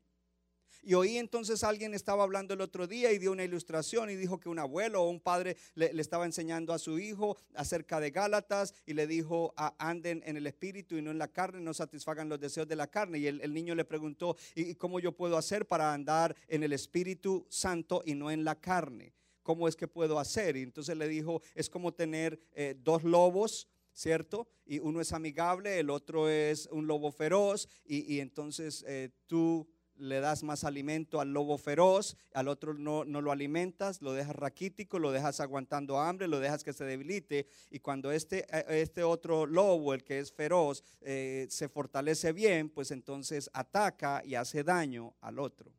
Y 0.87 0.95
oí 0.95 1.19
entonces 1.19 1.64
alguien 1.64 1.95
estaba 1.95 2.23
hablando 2.23 2.55
el 2.55 2.61
otro 2.61 2.87
día 2.87 3.11
y 3.11 3.19
dio 3.19 3.33
una 3.33 3.43
ilustración 3.43 4.09
y 4.09 4.14
dijo 4.14 4.38
que 4.38 4.49
un 4.49 4.61
abuelo 4.61 5.02
o 5.02 5.11
un 5.11 5.19
padre 5.19 5.57
le, 5.75 5.90
estaba 6.00 6.26
enseñando 6.26 6.73
a 6.73 6.78
su 6.78 7.00
hijo 7.00 7.37
acerca 7.57 7.99
de 7.99 8.12
Gálatas 8.12 8.73
y 8.87 8.95
le 8.95 9.09
dijo, 9.09 9.52
anden 9.78 10.23
en 10.25 10.37
el 10.37 10.47
espíritu 10.47 10.97
y 10.97 11.02
no 11.02 11.11
en 11.11 11.19
la 11.19 11.26
carne, 11.26 11.61
no 11.61 11.75
satisfagan 11.75 12.28
los 12.28 12.38
deseos 12.38 12.69
de 12.69 12.76
la 12.76 12.87
carne. 12.87 13.19
Y 13.19 13.26
el, 13.26 13.52
niño 13.52 13.75
le 13.75 13.85
preguntó, 13.85 14.37
¿y 14.55 14.76
cómo 14.76 15.00
yo 15.00 15.11
puedo 15.11 15.37
hacer 15.37 15.66
para 15.66 15.93
andar 15.93 16.37
en 16.47 16.62
el 16.62 16.73
Espíritu 16.73 17.45
Santo 17.49 18.05
y 18.07 18.14
no 18.14 18.31
en 18.31 18.45
la 18.45 18.55
carne? 18.61 19.12
¿Cómo 19.43 19.66
es 19.66 19.75
que 19.75 19.88
puedo 19.88 20.21
hacer? 20.21 20.57
Y 20.57 20.62
entonces 20.62 20.97
le 20.97 21.09
dijo, 21.09 21.43
es 21.57 21.69
como 21.69 21.95
tener 21.95 22.38
eh, 22.52 22.76
dos 22.78 23.02
lobos. 23.02 23.66
¿cierto? 23.93 24.47
Y 24.66 24.78
uno 24.78 25.00
es 25.00 25.14
amigable, 25.14 25.78
el 25.78 25.88
otro 25.88 26.28
es 26.28 26.69
un 26.71 26.87
lobo 26.87 27.11
feroz, 27.11 27.66
y, 27.83 28.21
entonces 28.21 28.85
eh, 28.87 29.09
tú 29.26 29.66
le 29.99 30.21
das 30.21 30.43
más 30.43 30.65
alimento 30.65 31.21
al 31.21 31.33
lobo 31.33 31.59
feroz, 31.59 32.17
al 32.35 32.49
otro 32.49 32.75
no, 32.75 33.05
lo 33.05 33.33
alimentas, 33.33 34.03
lo 34.03 34.12
dejas 34.12 34.37
raquítico, 34.37 34.99
lo 34.99 35.12
dejas 35.12 35.41
aguantando 35.41 35.99
hambre, 35.99 36.29
lo 36.29 36.41
dejas 36.41 36.65
que 36.65 36.73
se 36.73 36.85
debilite. 36.85 37.47
Y 37.71 37.81
cuando 37.81 38.12
este, 38.12 38.47
eh, 38.50 38.83
este 38.83 39.03
otro 39.03 39.47
lobo, 39.47 39.95
el 39.95 40.05
que 40.05 40.19
es 40.19 40.33
feroz, 40.33 40.85
eh, 41.00 41.47
se 41.50 41.69
fortalece 41.69 42.33
bien, 42.33 42.69
pues 42.69 42.91
entonces 42.91 43.50
ataca 43.53 44.23
y 44.25 44.35
hace 44.35 44.62
daño 44.62 45.15
al 45.21 45.38
otro. 45.38 45.73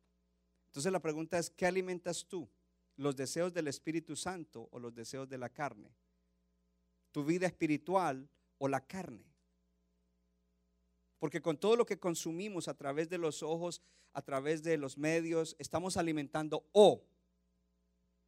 Entonces 0.68 0.92
la 0.92 1.00
pregunta 1.00 1.38
es, 1.38 1.50
¿qué 1.50 1.66
alimentas 1.66 2.26
tú? 2.28 2.48
¿Los 2.98 3.16
deseos 3.16 3.54
del 3.54 3.68
Espíritu 3.68 4.16
Santo 4.16 4.68
o 4.72 4.80
los 4.80 4.94
deseos 4.94 5.30
de 5.30 5.38
la 5.38 5.50
carne? 5.50 5.92
¿Tu 7.12 7.24
vida 7.24 7.48
espiritual 7.48 8.28
o 8.58 8.68
la 8.68 8.82
carne? 8.82 9.37
Porque 11.20 11.42
con 11.42 11.58
todo 11.58 11.76
lo 11.76 11.86
que 11.86 12.00
consumimos 12.00 12.68
a 12.68 12.76
través 12.76 13.10
de 13.10 13.18
los 13.18 13.42
ojos, 13.44 13.82
a 14.14 14.22
través 14.22 14.64
de 14.64 14.78
los 14.78 14.98
medios, 14.98 15.56
estamos 15.60 15.98
alimentando 15.98 16.68
o 16.72 17.04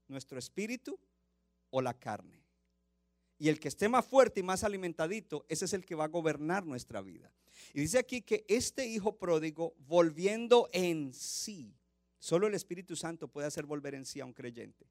nuestro 0.08 0.40
espíritu 0.40 1.00
o 1.70 1.82
la 1.82 1.98
carne. 1.98 2.44
Y 3.38 3.48
el 3.48 3.60
que 3.60 3.70
esté 3.70 3.88
más 3.88 4.06
fuerte 4.06 4.42
y 4.42 4.44
más 4.44 4.64
alimentadito, 4.64 5.46
ese 5.48 5.66
es 5.66 5.74
el 5.74 5.86
que 5.86 5.96
va 5.96 6.06
a 6.06 6.10
gobernar 6.10 6.66
nuestra 6.66 7.02
vida. 7.02 7.32
Y 7.74 7.82
dice 7.82 7.98
aquí 7.98 8.22
que 8.22 8.46
este 8.50 8.86
hijo 8.86 9.18
pródigo, 9.18 9.76
volviendo 9.80 10.70
en 10.74 11.14
sí, 11.14 11.74
solo 12.18 12.48
el 12.48 12.54
Espíritu 12.54 12.96
Santo 12.96 13.28
puede 13.30 13.48
hacer 13.48 13.66
volver 13.66 13.96
en 13.96 14.06
sí 14.06 14.20
a 14.20 14.26
un 14.26 14.34
creyente 14.34 14.90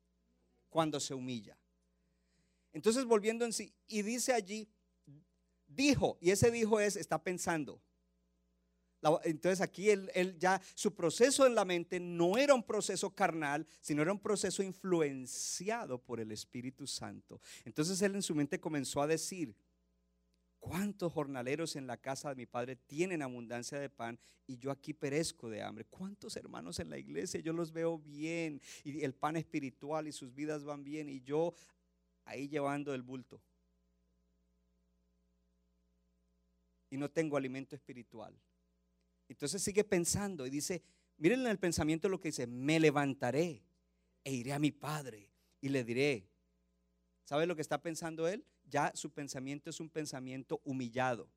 cuando 0.71 0.99
se 0.99 1.15
humilla. 1.15 1.59
Entonces, 2.73 3.05
volviendo 3.05 3.45
en 3.45 3.53
sí, 3.53 3.73
y 3.87 4.03
dice 4.03 4.33
allí, 4.33 4.69
dijo, 5.67 6.19
y 6.21 6.31
ese 6.31 6.51
dijo 6.51 6.81
es, 6.81 6.97
está 6.97 7.23
pensando. 7.23 7.83
Entonces 9.23 9.61
aquí 9.61 9.91
él, 9.91 10.37
ya, 10.39 10.61
su 10.75 10.95
proceso 10.95 11.47
en 11.47 11.55
la 11.55 11.65
mente 11.65 12.01
no 12.01 12.37
era 12.37 12.55
un 12.55 12.65
proceso 12.65 13.15
carnal, 13.15 13.67
sino 13.81 14.03
era 14.03 14.13
un 14.13 14.19
proceso 14.19 14.63
influenciado 14.63 16.03
por 16.03 16.21
el 16.21 16.33
Espíritu 16.33 16.87
Santo. 16.87 17.41
Entonces 17.65 18.03
él 18.03 18.17
en 18.17 18.23
su 18.23 18.35
mente 18.35 18.59
comenzó 18.59 19.01
a 19.01 19.07
decir, 19.07 19.55
¿cuántos 20.59 21.13
jornaleros 21.13 21.77
en 21.77 21.87
la 21.87 21.97
casa 21.97 22.31
de 22.31 22.35
mi 22.35 22.47
padre 22.47 22.75
tienen 22.75 23.23
abundancia 23.23 23.79
de 23.79 23.89
pan 23.89 24.19
y 24.47 24.59
yo 24.59 24.73
aquí 24.73 24.93
perezco 24.93 25.49
de 25.49 25.63
hambre? 25.63 25.85
¿Cuántos 25.85 26.37
hermanos 26.37 26.81
en 26.81 26.91
la 26.91 26.99
iglesia 26.99 27.41
yo 27.41 27.53
los 27.53 27.73
veo 27.73 27.99
bien 27.99 28.61
y 28.83 29.05
el 29.05 29.15
pan 29.15 29.37
espiritual 29.37 30.09
y 30.09 30.13
sus 30.13 30.35
vidas 30.35 30.65
van 30.65 30.83
bien 30.83 31.09
y 31.09 31.21
yo 31.21 31.55
ahí 32.25 32.49
llevando 32.49 32.93
el 32.95 33.03
bulto? 33.03 33.41
Y 36.91 36.97
no 36.97 37.11
tengo 37.11 37.37
alimento 37.37 37.77
espiritual. 37.77 38.35
Entonces 39.29 39.63
sigue 39.63 39.85
pensando 39.85 40.47
y 40.47 40.51
dice, 40.51 40.83
miren 41.19 41.41
en 41.41 41.49
el 41.49 41.59
pensamiento 41.59 42.09
lo 42.09 42.21
que 42.21 42.29
dice, 42.29 42.47
me 42.47 42.81
levantaré 42.81 43.63
e 44.25 44.33
iré 44.33 44.53
a 44.53 44.59
mi 44.59 44.73
padre 44.73 45.31
y 45.61 45.69
le 45.69 45.85
diré. 45.85 46.29
¿Sabe 47.25 47.47
lo 47.47 47.55
que 47.55 47.63
está 47.63 47.81
pensando 47.83 48.27
él? 48.27 48.45
Ya 48.65 48.91
su 48.95 49.11
pensamiento 49.13 49.71
es 49.71 49.81
un 49.81 49.91
pensamiento 49.91 50.61
humillado. 50.65 51.31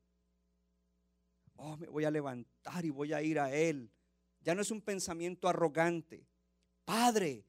Oh, 1.56 1.76
me 1.76 1.86
voy 1.88 2.04
a 2.04 2.10
levantar 2.10 2.84
y 2.84 2.90
voy 2.90 3.12
a 3.12 3.22
ir 3.22 3.38
a 3.38 3.54
él. 3.54 3.90
Ya 4.40 4.54
no 4.54 4.62
es 4.62 4.70
un 4.70 4.80
pensamiento 4.80 5.48
arrogante. 5.48 6.26
Padre, 6.84 7.44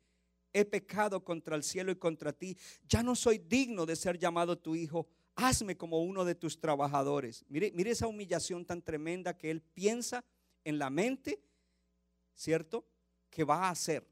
he 0.52 0.66
pecado 0.66 1.24
contra 1.24 1.56
el 1.56 1.64
cielo 1.64 1.92
y 1.92 1.96
contra 1.96 2.34
ti. 2.34 2.58
Ya 2.88 3.02
no 3.02 3.16
soy 3.16 3.40
digno 3.40 3.86
de 3.86 3.96
ser 3.96 4.18
llamado 4.20 4.58
tu 4.58 4.76
hijo. 4.76 5.08
Hazme 5.36 5.76
como 5.76 6.04
uno 6.04 6.26
de 6.26 6.36
tus 6.36 6.60
trabajadores. 6.60 7.44
Mire, 7.48 7.72
mire 7.74 7.92
esa 7.92 8.08
humillación 8.08 8.66
tan 8.66 8.82
tremenda 8.82 9.36
que 9.36 9.50
él 9.50 9.62
piensa 9.62 10.24
en 10.64 10.80
la 10.80 10.90
mente, 10.90 11.42
¿cierto? 12.36 12.86
Que 13.30 13.44
va 13.44 13.68
a 13.68 13.70
hacer. 13.70 14.08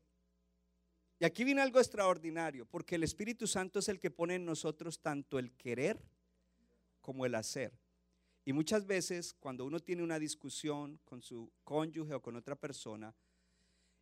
Y 1.19 1.25
aquí 1.25 1.43
viene 1.43 1.61
algo 1.61 1.79
extraordinario, 1.79 2.65
porque 2.65 2.95
el 2.95 3.03
Espíritu 3.03 3.45
Santo 3.45 3.79
es 3.79 3.89
el 3.89 3.99
que 3.99 4.09
pone 4.09 4.35
en 4.35 4.45
nosotros 4.45 4.99
tanto 4.99 5.37
el 5.37 5.51
querer 5.51 6.01
como 6.99 7.25
el 7.25 7.35
hacer. 7.35 7.71
Y 8.43 8.53
muchas 8.53 8.87
veces 8.87 9.35
cuando 9.39 9.65
uno 9.65 9.79
tiene 9.79 10.01
una 10.01 10.17
discusión 10.17 10.99
con 11.05 11.21
su 11.21 11.51
cónyuge 11.63 12.15
o 12.15 12.21
con 12.21 12.35
otra 12.35 12.55
persona, 12.55 13.13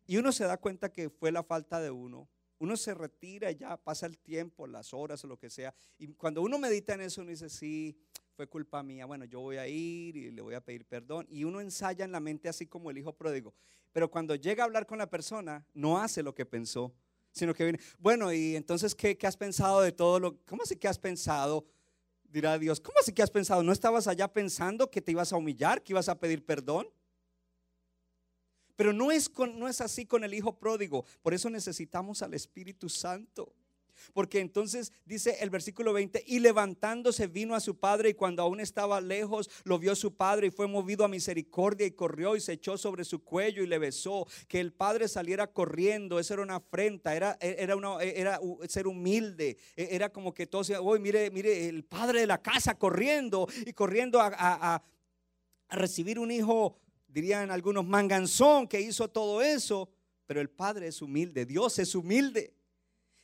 y 0.06 0.16
uno 0.16 0.32
se 0.32 0.44
da 0.44 0.56
cuenta 0.56 0.90
que 0.90 1.10
fue 1.10 1.30
la 1.30 1.42
falta 1.42 1.80
de 1.80 1.90
uno, 1.90 2.28
uno 2.58 2.76
se 2.76 2.94
retira 2.94 3.50
ya 3.52 3.76
pasa 3.76 4.06
el 4.06 4.18
tiempo, 4.18 4.66
las 4.66 4.92
horas 4.92 5.24
o 5.24 5.26
lo 5.26 5.38
que 5.38 5.50
sea. 5.50 5.74
Y 5.98 6.08
cuando 6.08 6.42
uno 6.42 6.58
medita 6.58 6.94
en 6.94 7.02
eso, 7.02 7.22
uno 7.22 7.30
dice, 7.30 7.48
sí, 7.48 7.96
fue 8.40 8.46
culpa 8.46 8.82
mía, 8.82 9.04
bueno, 9.04 9.26
yo 9.26 9.38
voy 9.40 9.58
a 9.58 9.68
ir 9.68 10.16
y 10.16 10.30
le 10.30 10.40
voy 10.40 10.54
a 10.54 10.62
pedir 10.62 10.86
perdón. 10.86 11.26
Y 11.28 11.44
uno 11.44 11.60
ensaya 11.60 12.06
en 12.06 12.12
la 12.12 12.20
mente 12.20 12.48
así 12.48 12.66
como 12.66 12.90
el 12.90 12.96
hijo 12.96 13.12
pródigo. 13.12 13.52
Pero 13.92 14.10
cuando 14.10 14.34
llega 14.34 14.62
a 14.62 14.66
hablar 14.66 14.86
con 14.86 14.96
la 14.96 15.10
persona, 15.10 15.66
no 15.74 15.98
hace 15.98 16.22
lo 16.22 16.34
que 16.34 16.46
pensó, 16.46 16.90
sino 17.32 17.52
que 17.52 17.64
viene, 17.64 17.80
bueno, 17.98 18.32
y 18.32 18.56
entonces, 18.56 18.94
¿qué, 18.94 19.18
qué 19.18 19.26
has 19.26 19.36
pensado 19.36 19.82
de 19.82 19.92
todo 19.92 20.18
lo? 20.18 20.38
¿Cómo 20.46 20.62
así 20.62 20.74
que 20.74 20.88
has 20.88 20.98
pensado? 20.98 21.66
Dirá 22.24 22.58
Dios, 22.58 22.80
¿cómo 22.80 22.98
así 22.98 23.12
que 23.12 23.22
has 23.22 23.30
pensado? 23.30 23.62
¿No 23.62 23.72
estabas 23.72 24.08
allá 24.08 24.32
pensando 24.32 24.90
que 24.90 25.02
te 25.02 25.12
ibas 25.12 25.34
a 25.34 25.36
humillar, 25.36 25.82
que 25.82 25.92
ibas 25.92 26.08
a 26.08 26.18
pedir 26.18 26.42
perdón? 26.42 26.88
Pero 28.74 28.94
no 28.94 29.12
es, 29.12 29.28
con, 29.28 29.58
no 29.58 29.68
es 29.68 29.82
así 29.82 30.06
con 30.06 30.24
el 30.24 30.32
hijo 30.32 30.58
pródigo. 30.58 31.04
Por 31.20 31.34
eso 31.34 31.50
necesitamos 31.50 32.22
al 32.22 32.32
Espíritu 32.32 32.88
Santo. 32.88 33.54
Porque 34.12 34.40
entonces 34.40 34.92
dice 35.04 35.36
el 35.40 35.50
versículo 35.50 35.92
20, 35.92 36.24
y 36.26 36.40
levantándose 36.40 37.26
vino 37.26 37.54
a 37.54 37.60
su 37.60 37.78
padre 37.78 38.10
y 38.10 38.14
cuando 38.14 38.42
aún 38.42 38.60
estaba 38.60 39.00
lejos 39.00 39.50
lo 39.64 39.78
vio 39.78 39.94
su 39.94 40.16
padre 40.16 40.48
y 40.48 40.50
fue 40.50 40.66
movido 40.66 41.04
a 41.04 41.08
misericordia 41.08 41.86
y 41.86 41.92
corrió 41.92 42.36
y 42.36 42.40
se 42.40 42.52
echó 42.52 42.76
sobre 42.76 43.04
su 43.04 43.22
cuello 43.22 43.62
y 43.62 43.66
le 43.66 43.78
besó. 43.78 44.26
Que 44.48 44.60
el 44.60 44.72
padre 44.72 45.08
saliera 45.08 45.46
corriendo, 45.46 46.18
eso 46.18 46.34
era 46.34 46.42
una 46.42 46.56
afrenta, 46.56 47.14
era, 47.14 47.36
era, 47.40 47.76
una, 47.76 48.02
era 48.02 48.40
ser 48.68 48.86
humilde, 48.86 49.56
e, 49.76 49.88
era 49.92 50.10
como 50.10 50.32
que 50.32 50.46
todos 50.46 50.70
hoy 50.70 51.00
mire, 51.00 51.30
mire, 51.30 51.68
el 51.68 51.84
padre 51.84 52.20
de 52.20 52.26
la 52.26 52.42
casa 52.42 52.78
corriendo 52.78 53.48
y 53.66 53.72
corriendo 53.72 54.20
a, 54.20 54.26
a, 54.26 54.82
a 55.68 55.76
recibir 55.76 56.18
un 56.18 56.30
hijo, 56.30 56.78
dirían 57.08 57.50
algunos, 57.50 57.86
manganzón 57.86 58.66
que 58.66 58.80
hizo 58.80 59.08
todo 59.08 59.42
eso. 59.42 59.88
Pero 60.26 60.40
el 60.40 60.50
padre 60.50 60.86
es 60.86 61.02
humilde, 61.02 61.44
Dios 61.44 61.78
es 61.80 61.94
humilde. 61.94 62.54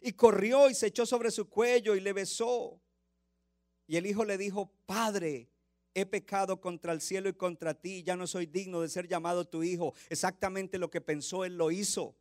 Y 0.00 0.12
corrió 0.12 0.71
y 0.71 0.75
se 0.75 0.88
echó 0.88 1.07
sobre 1.07 1.31
su 1.31 1.49
cuello 1.49 1.95
y 1.97 2.00
le 2.00 2.12
besó. 2.12 2.81
Y 3.87 3.97
el 3.97 4.07
hijo 4.07 4.25
le 4.25 4.37
dijo, 4.38 4.73
Padre, 4.87 5.50
he 5.95 6.05
pecado 6.05 6.61
contra 6.61 6.93
el 6.93 7.00
cielo 7.00 7.29
y 7.29 7.35
contra 7.35 7.75
ti, 7.75 8.03
ya 8.03 8.17
no 8.17 8.26
soy 8.26 8.47
digno 8.47 8.83
de 8.83 8.88
ser 8.88 9.09
llamado 9.09 9.47
tu 9.47 9.62
hijo. 9.62 9.95
Exactamente 10.11 10.79
lo 10.79 10.91
que 10.91 11.00
pensó 11.00 11.45
él 11.45 11.57
lo 11.57 11.71
hizo, 11.71 12.17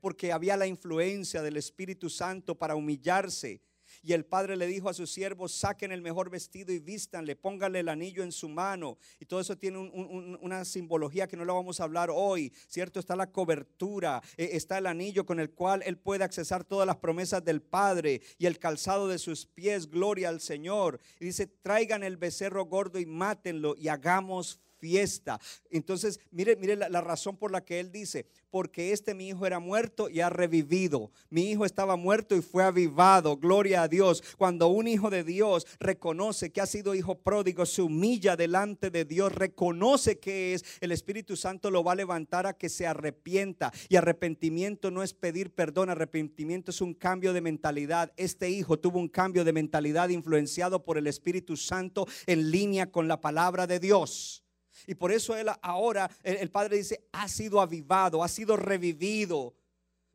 porque 0.00 0.32
había 0.32 0.56
la 0.56 0.66
influencia 0.66 1.42
del 1.42 1.56
Espíritu 1.56 2.08
Santo 2.08 2.56
para 2.56 2.74
humillarse 2.74 3.60
y 4.02 4.12
el 4.12 4.24
padre 4.24 4.56
le 4.56 4.66
dijo 4.66 4.88
a 4.88 4.94
sus 4.94 5.10
siervos, 5.10 5.52
saquen 5.52 5.92
el 5.92 6.02
mejor 6.02 6.30
vestido 6.30 6.72
y 6.72 6.78
vístanle, 6.78 7.36
pónganle 7.36 7.80
el 7.80 7.88
anillo 7.88 8.22
en 8.22 8.32
su 8.32 8.48
mano. 8.48 8.98
Y 9.20 9.26
todo 9.26 9.40
eso 9.40 9.56
tiene 9.56 9.78
una 9.78 10.64
simbología 10.64 11.26
que 11.26 11.36
no 11.36 11.44
lo 11.44 11.54
vamos 11.54 11.80
a 11.80 11.84
hablar 11.84 12.10
hoy, 12.12 12.52
¿cierto? 12.68 13.00
Está 13.00 13.16
la 13.16 13.30
cobertura, 13.30 14.22
eh, 14.36 14.50
está 14.52 14.78
el 14.78 14.86
anillo 14.86 15.24
con 15.26 15.40
el 15.40 15.50
cual 15.50 15.82
él 15.84 15.98
puede 15.98 16.24
accesar 16.24 16.64
todas 16.64 16.86
las 16.86 16.96
promesas 16.96 17.44
del 17.44 17.62
Padre 17.62 18.22
y 18.38 18.46
el 18.46 18.58
calzado 18.58 19.08
de 19.08 19.18
sus 19.18 19.46
pies, 19.46 19.88
gloria 19.88 20.28
al 20.28 20.40
Señor. 20.40 21.00
Y 21.20 21.26
dice, 21.26 21.46
traigan 21.46 22.02
el 22.02 22.16
becerro 22.16 22.64
gordo 22.64 22.98
y 22.98 23.06
mátenlo 23.06 23.74
y 23.76 23.88
hagamos 23.88 24.60
fiesta. 24.78 25.40
Entonces, 25.70 26.20
mire, 26.30 26.56
mire 26.56 26.76
la, 26.76 27.00
razón 27.00 27.36
por 27.36 27.50
la 27.50 27.64
que 27.64 27.80
él 27.80 27.92
dice, 27.92 28.26
porque 28.50 28.92
este 28.92 29.14
mi 29.14 29.28
hijo 29.28 29.46
era 29.46 29.58
muerto 29.58 30.08
y 30.08 30.20
ha 30.20 30.30
revivido. 30.30 31.10
Mi 31.30 31.50
hijo 31.50 31.64
estaba 31.64 31.96
muerto 31.96 32.36
y 32.36 32.42
fue 32.42 32.64
avivado. 32.64 33.36
Gloria 33.36 33.82
a 33.82 33.88
Dios. 33.88 34.22
Cuando 34.36 34.68
un 34.68 34.88
hijo 34.88 35.10
de 35.10 35.24
Dios 35.24 35.66
reconoce 35.78 36.50
que 36.50 36.60
ha 36.60 36.66
sido 36.66 36.94
hijo 36.94 37.16
pródigo, 37.16 37.66
se 37.66 37.82
humilla 37.82 38.36
delante 38.36 38.90
de 38.90 39.04
Dios, 39.04 39.34
reconoce 39.34 40.18
que 40.18 40.54
es, 40.54 40.64
el 40.80 40.92
Espíritu 40.92 41.36
Santo 41.36 41.70
lo 41.70 41.84
va 41.84 41.92
a 41.92 41.96
levantar 41.96 42.46
a 42.46 42.56
que 42.56 42.68
se 42.68 42.86
arrepienta. 42.86 43.72
Y 43.88 43.96
arrepentimiento 43.96 44.90
no 44.90 45.02
es 45.02 45.14
pedir 45.14 45.54
perdón, 45.54 45.90
arrepentimiento 45.90 46.70
es 46.70 46.80
un 46.80 46.94
cambio 46.94 47.32
de 47.32 47.40
mentalidad. 47.40 48.12
Este 48.16 48.50
hijo 48.50 48.78
tuvo 48.78 48.98
un 48.98 49.08
cambio 49.08 49.44
de 49.44 49.52
mentalidad 49.52 50.08
influenciado 50.08 50.84
por 50.84 50.98
el 50.98 51.06
Espíritu 51.06 51.56
Santo 51.56 52.06
en 52.26 52.50
línea 52.50 52.90
con 52.90 53.08
la 53.08 53.20
palabra 53.20 53.66
de 53.66 53.80
Dios. 53.80 54.44
Y 54.86 54.94
por 54.94 55.12
eso 55.12 55.36
él 55.36 55.48
ahora, 55.62 56.10
el, 56.22 56.50
padre 56.50 56.76
dice, 56.76 57.04
ha 57.12 57.28
sido 57.28 57.60
avivado, 57.60 58.22
ha 58.22 58.28
sido 58.28 58.56
revivido. 58.56 59.54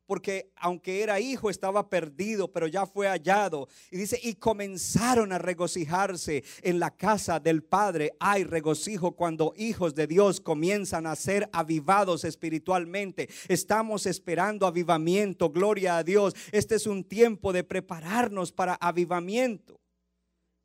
Porque 0.06 0.52
aunque 0.56 1.02
era 1.02 1.18
hijo, 1.18 1.48
estaba 1.48 1.88
perdido, 1.88 2.52
pero 2.52 2.66
ya 2.66 2.84
fue 2.84 3.08
hallado. 3.08 3.68
Y 3.90 3.96
dice, 3.96 4.20
y 4.22 4.34
comenzaron 4.34 5.32
a 5.32 5.38
regocijarse 5.38 6.44
en 6.62 6.78
la 6.78 6.90
casa 6.90 7.40
del 7.40 7.62
Padre. 7.62 8.12
Hay 8.20 8.44
regocijo 8.44 9.12
cuando 9.12 9.54
hijos 9.56 9.94
de 9.94 10.06
Dios 10.06 10.40
comienzan 10.40 11.06
a 11.06 11.16
ser 11.16 11.48
avivados 11.52 12.24
espiritualmente. 12.24 13.30
Estamos 13.48 14.04
esperando 14.04 14.66
avivamiento, 14.66 15.48
gloria 15.48 15.96
a 15.96 16.04
Dios. 16.04 16.34
Este 16.52 16.74
es 16.74 16.86
un 16.86 17.04
tiempo 17.04 17.54
de 17.54 17.64
prepararnos 17.64 18.52
para 18.52 18.74
avivamiento. 18.74 19.80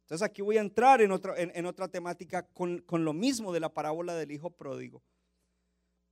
Entonces 0.09 0.25
aquí 0.25 0.41
voy 0.41 0.57
a 0.57 0.61
entrar 0.61 1.01
en, 1.01 1.11
en, 1.37 1.65
otra 1.67 1.87
temática 1.87 2.41
con, 2.41 2.79
con 2.79 3.05
lo 3.05 3.13
mismo 3.13 3.53
de 3.53 3.59
la 3.59 3.71
parábola 3.71 4.15
del 4.15 4.31
hijo 4.31 4.49
pródigo. 4.49 5.03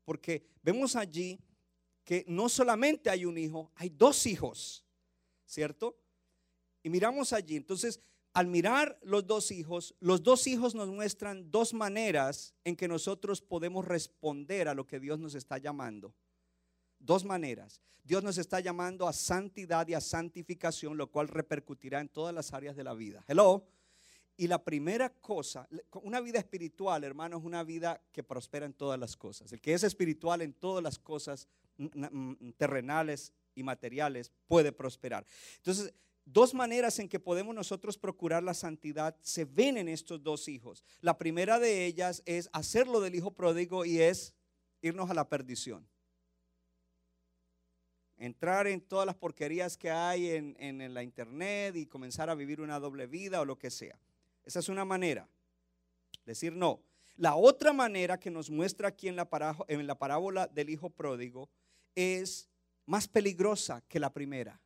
Porque 0.05 0.45
vemos 0.61 0.95
allí 0.95 1.39
que 2.03 2.23
no 2.27 2.47
solamente 2.47 3.09
hay 3.09 3.25
un 3.25 3.39
hijo, 3.39 3.71
hay 3.73 3.89
dos 3.89 4.27
hijos, 4.27 4.85
¿cierto? 5.47 5.97
Y 6.83 6.91
miramos 6.91 7.33
allí. 7.33 7.55
Entonces, 7.55 7.99
al 8.33 8.45
mirar 8.45 8.99
los 9.01 9.25
dos 9.25 9.49
hijos, 9.49 9.95
los 9.99 10.21
dos 10.21 10.45
hijos 10.45 10.75
nos 10.75 10.89
muestran 10.89 11.49
dos 11.49 11.73
maneras 11.73 12.53
en 12.65 12.75
que 12.75 12.87
nosotros 12.87 13.41
podemos 13.41 13.83
responder 13.83 14.67
a 14.67 14.75
lo 14.75 14.85
que 14.85 14.99
Dios 14.99 15.17
nos 15.17 15.33
está 15.33 15.57
llamando. 15.57 16.13
Dos 16.99 17.25
maneras. 17.25 17.81
Dios 18.03 18.23
nos 18.23 18.37
está 18.37 18.59
llamando 18.59 19.07
a 19.07 19.13
santidad 19.13 19.87
y 19.87 19.95
a 19.95 20.01
santificación, 20.01 20.97
lo 20.97 21.09
cual 21.09 21.29
repercutirá 21.29 21.99
en 21.99 22.09
todas 22.09 22.35
las 22.35 22.53
áreas 22.53 22.75
de 22.75 22.83
la 22.83 22.93
vida. 22.93 23.25
Hello. 23.27 23.65
Y 24.39 24.45
la 24.45 24.63
primera 24.63 25.09
cosa, 25.09 25.67
una 26.03 26.21
vida 26.21 26.37
espiritual, 26.37 27.03
hermano, 27.03 27.39
es 27.39 27.43
una 27.43 27.63
vida 27.63 27.99
que 28.11 28.21
prospera 28.21 28.67
en 28.67 28.73
todas 28.73 28.99
las 28.99 29.17
cosas. 29.17 29.51
El 29.51 29.59
que 29.59 29.73
es 29.73 29.83
espiritual 29.83 30.43
en 30.43 30.53
todas 30.53 30.83
las 30.83 30.99
cosas 30.99 31.47
terrenales 32.55 33.33
y 33.55 33.63
materiales 33.63 34.31
puede 34.47 34.71
prosperar. 34.71 35.25
Entonces, 35.57 35.91
dos 36.23 36.53
maneras 36.53 36.99
en 36.99 37.09
que 37.09 37.19
podemos 37.19 37.55
nosotros 37.55 37.97
procurar 37.97 38.43
la 38.43 38.53
santidad 38.53 39.15
se 39.21 39.45
ven 39.45 39.75
en 39.75 39.89
estos 39.89 40.21
dos 40.21 40.47
hijos. 40.47 40.83
La 41.01 41.17
primera 41.17 41.57
de 41.57 41.85
ellas 41.85 42.21
es 42.27 42.47
hacerlo 42.53 43.01
del 43.01 43.15
hijo 43.15 43.31
pródigo 43.31 43.85
y 43.85 44.01
es 44.01 44.35
irnos 44.81 45.09
a 45.09 45.15
la 45.15 45.27
perdición. 45.27 45.87
Entrar 48.17 48.67
en 48.67 48.81
todas 48.81 49.07
las 49.07 49.15
porquerías 49.15 49.77
que 49.77 49.89
hay 49.89 50.29
en, 50.29 50.55
en 50.59 50.93
la 50.93 51.01
internet 51.01 51.75
y 51.75 51.87
comenzar 51.87 52.29
a 52.29 52.35
vivir 52.35 52.61
una 52.61 52.79
doble 52.79 53.07
vida 53.07 53.41
o 53.41 53.45
lo 53.45 53.57
que 53.57 53.71
sea. 53.71 53.99
Esa 54.47 54.59
es 54.59 54.69
una 54.69 54.85
manera. 54.85 55.27
Decir 56.25 56.55
no. 56.55 56.81
La 57.17 57.35
otra 57.35 57.73
manera 57.73 58.17
que 58.17 58.31
nos 58.31 58.49
muestra 58.49 58.87
aquí 58.87 59.09
en 59.09 59.17
la, 59.17 59.27
en 59.67 59.85
la 59.85 59.99
parábola 59.99 60.47
del 60.47 60.69
hijo 60.69 60.89
pródigo 60.89 61.49
es 61.93 62.47
más 62.85 63.09
peligrosa 63.09 63.83
que 63.89 63.99
la 63.99 64.13
primera. 64.13 64.57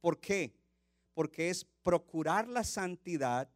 ¿Por 0.00 0.18
qué? 0.18 0.52
Porque 1.14 1.50
es 1.50 1.64
procurar 1.84 2.48
la 2.48 2.64
santidad 2.64 3.48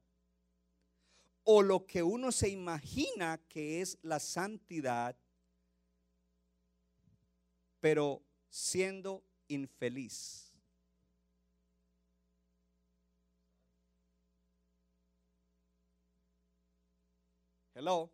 o 1.42 1.62
lo 1.62 1.84
que 1.84 2.04
uno 2.04 2.30
se 2.30 2.48
imagina 2.48 3.40
que 3.48 3.80
es 3.80 3.98
la 4.02 4.20
santidad, 4.20 5.16
pero 7.80 8.22
siendo 8.48 9.24
infeliz. 9.48 10.49
Hello. 17.80 18.12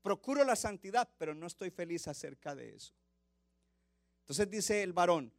Procuro 0.00 0.44
la 0.44 0.54
santidad, 0.54 1.10
pero 1.18 1.34
no 1.34 1.48
estoy 1.48 1.70
feliz 1.70 2.06
acerca 2.06 2.54
de 2.54 2.76
eso. 2.76 2.94
Entonces 4.20 4.48
dice 4.48 4.84
el 4.84 4.92
varón, 4.92 5.32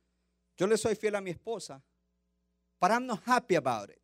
yo 0.58 0.68
le 0.68 0.78
soy 0.78 0.96
fiel 0.98 1.16
a 1.16 1.22
mi 1.22 1.32
esposa, 1.32 1.82
but 2.82 2.92
I'm 2.92 3.06
not 3.06 3.22
happy 3.26 3.56
about 3.56 3.92
it. 3.92 4.02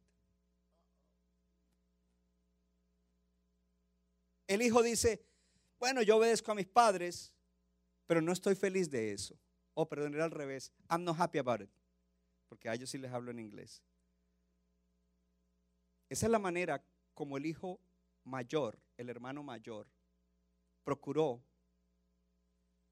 El 4.47 4.61
hijo 4.61 4.81
dice, 4.81 5.21
bueno, 5.77 6.01
yo 6.01 6.15
obedezco 6.15 6.53
a 6.53 6.55
mis 6.55 6.67
padres, 6.67 7.33
pero 8.07 8.21
no 8.21 8.31
estoy 8.31 8.55
feliz 8.55 8.89
de 8.89 9.11
eso. 9.11 9.37
Oh, 9.73 9.85
perdón, 9.89 10.13
era 10.13 10.23
al 10.23 10.31
revés. 10.31 10.71
I'm 10.89 11.03
not 11.03 11.19
happy 11.19 11.39
about 11.39 11.59
it. 11.59 11.69
Porque 12.47 12.69
a 12.69 12.73
ellos 12.75 12.89
sí 12.89 12.97
les 12.97 13.11
hablo 13.11 13.31
en 13.31 13.39
inglés. 13.39 13.83
Esa 16.07 16.27
es 16.27 16.31
la 16.31 16.39
manera 16.39 16.81
como 17.13 17.35
el 17.35 17.45
hijo 17.45 17.77
mayor, 18.31 18.79
el 18.97 19.09
hermano 19.09 19.43
mayor, 19.43 19.87
procuró 20.83 21.43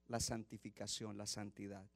la 0.08 0.19
santificación, 0.19 1.17
la 1.17 1.25
santidad. 1.25 1.89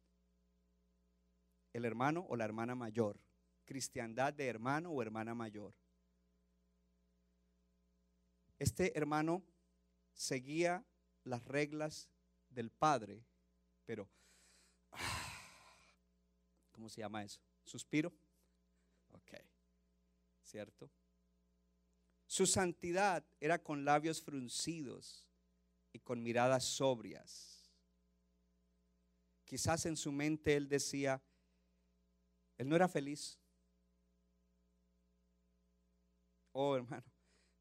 El 1.73 1.83
hermano 1.85 2.25
o 2.29 2.37
la 2.37 2.45
hermana 2.45 2.73
mayor, 2.73 3.19
cristiandad 3.65 4.33
de 4.33 4.47
hermano 4.47 4.91
o 4.91 5.01
hermana 5.01 5.35
mayor. 5.35 5.75
Este 8.59 8.97
hermano 8.97 9.43
seguía 10.13 10.85
las 11.25 11.43
reglas 11.43 12.09
del 12.49 12.71
padre, 12.71 13.25
pero, 13.85 14.09
¿cómo 16.71 16.87
se 16.87 17.01
llama 17.01 17.23
eso? 17.23 17.41
¿Suspiro? 17.65 18.13
Ok, 19.11 19.33
¿cierto? 20.43 20.89
Su 22.33 22.47
santidad 22.47 23.23
era 23.39 23.61
con 23.61 23.85
labios 23.85 24.19
fruncidos 24.19 25.29
y 25.91 25.99
con 25.99 26.23
miradas 26.23 26.65
sobrias. 26.65 27.71
Quizás 29.45 29.85
en 29.85 29.95
su 29.95 30.11
mente 30.11 30.55
él 30.55 30.67
decía, 30.67 31.21
él 32.57 32.67
no 32.67 32.75
era 32.75 32.87
feliz. 32.87 33.39
Oh, 36.53 36.75
hermano, 36.75 37.05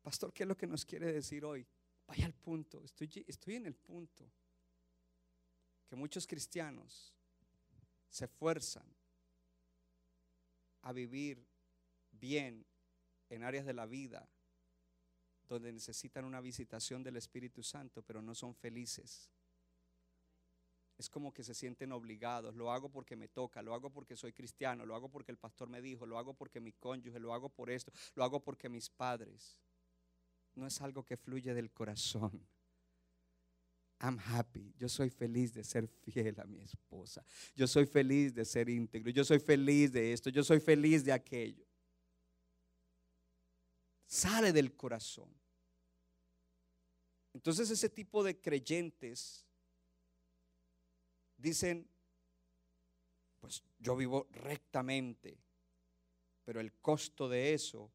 pastor, 0.01 0.33
¿qué 0.33 0.45
es 0.45 0.49
lo 0.49 0.57
que 0.57 0.67
nos 0.67 0.87
quiere 0.87 1.13
decir 1.13 1.45
hoy? 1.45 1.67
Vaya 2.07 2.25
al 2.25 2.33
punto, 2.33 2.83
estoy, 2.83 3.55
en 3.55 3.67
el 3.67 3.75
punto 3.75 4.33
que 5.87 5.97
muchos 5.97 6.27
cristianos 6.27 7.13
se 8.09 8.25
esfuerzan 8.25 8.91
a 10.81 10.95
vivir 10.95 11.47
bien 12.11 12.65
en 13.29 13.43
áreas 13.43 13.67
de 13.67 13.75
la 13.75 13.85
vida 13.85 14.27
donde 15.53 15.73
necesitan 15.73 16.25
una 16.25 16.41
visitación 16.41 17.03
del 17.03 17.17
Espíritu 17.17 17.63
Santo, 17.63 18.03
pero 18.03 18.23
no 18.23 18.35
son 18.35 18.55
felices. 18.55 19.31
Es 20.99 21.09
como 21.09 21.33
que 21.33 21.43
se 21.43 21.55
sienten 21.55 21.93
obligados. 21.93 22.55
Lo 22.55 22.71
hago 22.71 22.89
porque 22.89 23.17
me 23.17 23.29
toca, 23.29 23.63
lo 23.63 23.75
hago 23.75 23.91
porque 23.91 24.17
soy 24.17 24.33
cristiano, 24.33 24.87
lo 24.87 24.95
hago 24.95 25.09
porque 25.09 25.33
el 25.33 25.39
pastor 25.39 25.69
me 25.69 25.81
dijo, 25.81 26.07
lo 26.07 26.19
hago 26.19 26.35
porque 26.35 26.61
mi 26.61 26.73
cónyuge, 26.73 27.19
lo 27.19 27.35
hago 27.35 27.49
por 27.49 27.71
esto, 27.71 27.93
lo 28.15 28.25
hago 28.25 28.41
porque 28.41 28.69
mis 28.69 28.89
padres. 28.89 29.59
No 30.55 30.67
es 30.67 30.81
algo 30.81 31.05
que 31.05 31.17
fluye 31.17 31.55
del 31.55 31.71
corazón. 31.73 32.47
I'm 34.01 34.19
happy. 34.19 34.75
Yo 34.77 34.89
soy 34.89 35.11
feliz 35.11 35.55
de 35.55 35.63
ser 35.65 35.87
fiel 35.87 36.39
a 36.41 36.45
mi 36.45 36.61
esposa. 36.61 37.25
Yo 37.55 37.67
soy 37.67 37.87
feliz 37.87 38.35
de 38.35 38.45
ser 38.45 38.69
íntegro. 38.69 39.11
Yo 39.11 39.25
soy 39.25 39.39
feliz 39.39 39.93
de 39.93 40.13
esto. 40.13 40.29
Yo 40.29 40.43
soy 40.43 40.61
feliz 40.61 41.05
de 41.05 41.13
aquello. 41.13 41.65
Sale 44.07 44.53
del 44.53 44.77
corazón. 44.77 45.42
Entonces 47.35 47.71
ese 47.71 47.89
tipo 47.89 48.23
de 48.23 48.41
creyentes 48.41 49.47
dicen, 51.37 51.89
pues 53.41 53.65
yo 53.79 53.97
vivo 53.97 54.29
rectamente, 54.31 55.39
pero 56.45 56.61
el 56.61 56.73
costo 56.75 57.29
de 57.29 57.55
eso 57.55 57.91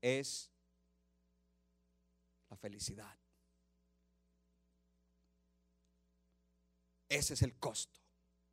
es 0.00 0.52
la 2.50 2.56
felicidad. 2.56 3.18
Ese 7.08 7.34
es 7.34 7.42
el 7.42 7.56
costo, 7.58 8.00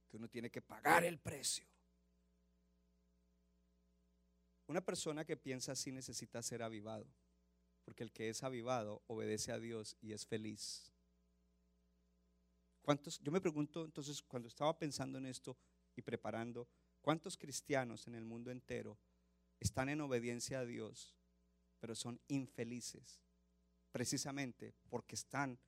que 0.08 0.17
uno 0.17 0.28
tiene 0.28 0.50
que 0.50 0.62
pagar 0.62 1.04
el 1.04 1.20
precio. 1.20 1.65
Una 4.67 4.82
persona 4.82 5.26
que 5.26 5.36
piensa 5.36 5.74
así 5.74 5.91
necesita 5.91 6.41
ser 6.41 6.63
avivado, 6.63 7.06
porque 7.91 8.06
el 8.06 8.13
que 8.13 8.30
es 8.30 8.41
avivado 8.41 9.04
obedece 9.08 9.51
a 9.51 9.60
Dios 9.60 9.97
y 9.99 10.13
es 10.13 10.25
feliz. 10.25 10.93
¿Cuántos? 12.82 13.19
Yo 13.19 13.34
me 13.34 13.41
pregunto 13.41 13.84
entonces, 13.84 14.21
cuando 14.21 14.47
estaba 14.47 14.80
pensando 14.80 15.17
en 15.17 15.25
esto 15.25 15.58
y 15.93 16.01
preparando, 16.01 16.69
¿cuántos 17.01 17.36
cristianos 17.36 18.08
en 18.08 18.15
el 18.15 18.23
mundo 18.23 18.49
entero 18.49 18.97
están 19.60 19.89
en 19.89 19.99
obediencia 19.99 20.60
a 20.60 20.65
Dios, 20.65 21.13
pero 21.82 21.93
son 21.93 22.21
infelices? 22.30 23.19
Precisamente 23.91 24.73
porque 24.88 25.15
están 25.15 25.60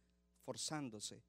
forzándose 0.45 1.25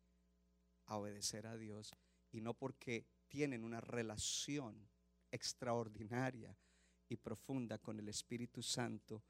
a 0.84 0.96
obedecer 0.96 1.48
a 1.48 1.56
Dios 1.56 1.92
y 2.30 2.40
no 2.40 2.54
porque 2.54 3.08
tienen 3.26 3.64
una 3.64 3.80
relación 3.80 4.88
extraordinaria 5.32 6.56
y 7.08 7.16
profunda 7.16 7.78
con 7.78 7.98
el 7.98 8.08
Espíritu 8.08 8.62
Santo 8.62 9.24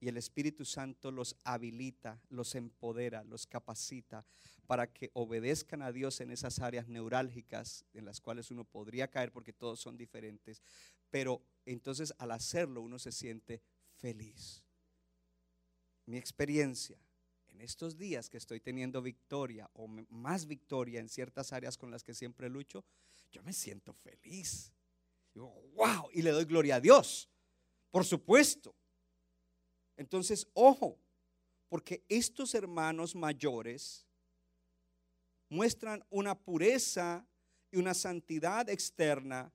y 0.00 0.08
el 0.08 0.16
Espíritu 0.16 0.64
Santo 0.64 1.10
los 1.10 1.36
habilita, 1.44 2.20
los 2.30 2.54
empodera, 2.54 3.22
los 3.24 3.46
capacita 3.46 4.24
para 4.66 4.90
que 4.92 5.10
obedezcan 5.12 5.82
a 5.82 5.92
Dios 5.92 6.20
en 6.20 6.30
esas 6.30 6.58
áreas 6.60 6.88
neurálgicas 6.88 7.84
en 7.92 8.06
las 8.06 8.20
cuales 8.20 8.50
uno 8.50 8.64
podría 8.64 9.08
caer 9.08 9.30
porque 9.30 9.52
todos 9.52 9.78
son 9.78 9.98
diferentes, 9.98 10.62
pero 11.10 11.42
entonces 11.66 12.14
al 12.18 12.30
hacerlo 12.30 12.80
uno 12.80 12.98
se 12.98 13.12
siente 13.12 13.62
feliz. 13.98 14.64
Mi 16.06 16.16
experiencia 16.16 16.98
en 17.48 17.60
estos 17.60 17.98
días 17.98 18.30
que 18.30 18.38
estoy 18.38 18.60
teniendo 18.60 19.02
victoria 19.02 19.68
o 19.74 19.86
más 20.08 20.46
victoria 20.46 21.00
en 21.00 21.10
ciertas 21.10 21.52
áreas 21.52 21.76
con 21.76 21.90
las 21.90 22.02
que 22.02 22.14
siempre 22.14 22.48
lucho, 22.48 22.84
yo 23.30 23.42
me 23.42 23.52
siento 23.52 23.92
feliz. 23.92 24.72
Wow, 25.34 26.08
y 26.12 26.22
le 26.22 26.30
doy 26.30 26.44
gloria 26.46 26.76
a 26.76 26.80
Dios, 26.80 27.28
por 27.90 28.04
supuesto. 28.04 28.74
Entonces, 30.00 30.48
ojo, 30.54 30.98
porque 31.68 32.02
estos 32.08 32.54
hermanos 32.54 33.14
mayores 33.14 34.06
muestran 35.50 36.02
una 36.08 36.38
pureza 36.38 37.26
y 37.70 37.76
una 37.76 37.92
santidad 37.92 38.70
externa, 38.70 39.52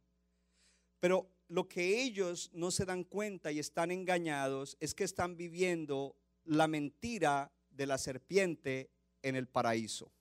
pero 1.00 1.28
lo 1.48 1.68
que 1.68 2.00
ellos 2.04 2.52
no 2.54 2.70
se 2.70 2.86
dan 2.86 3.06
cuenta 3.06 3.52
y 3.52 3.58
están 3.58 3.90
engañados 3.90 4.78
es 4.80 4.94
que 4.94 5.04
están 5.04 5.36
viviendo 5.36 6.16
la 6.44 6.68
mentira 6.68 7.52
de 7.72 7.88
la 7.88 7.98
serpiente 7.98 8.92
en 9.24 9.36
el 9.36 9.48
paraíso. 9.48 10.12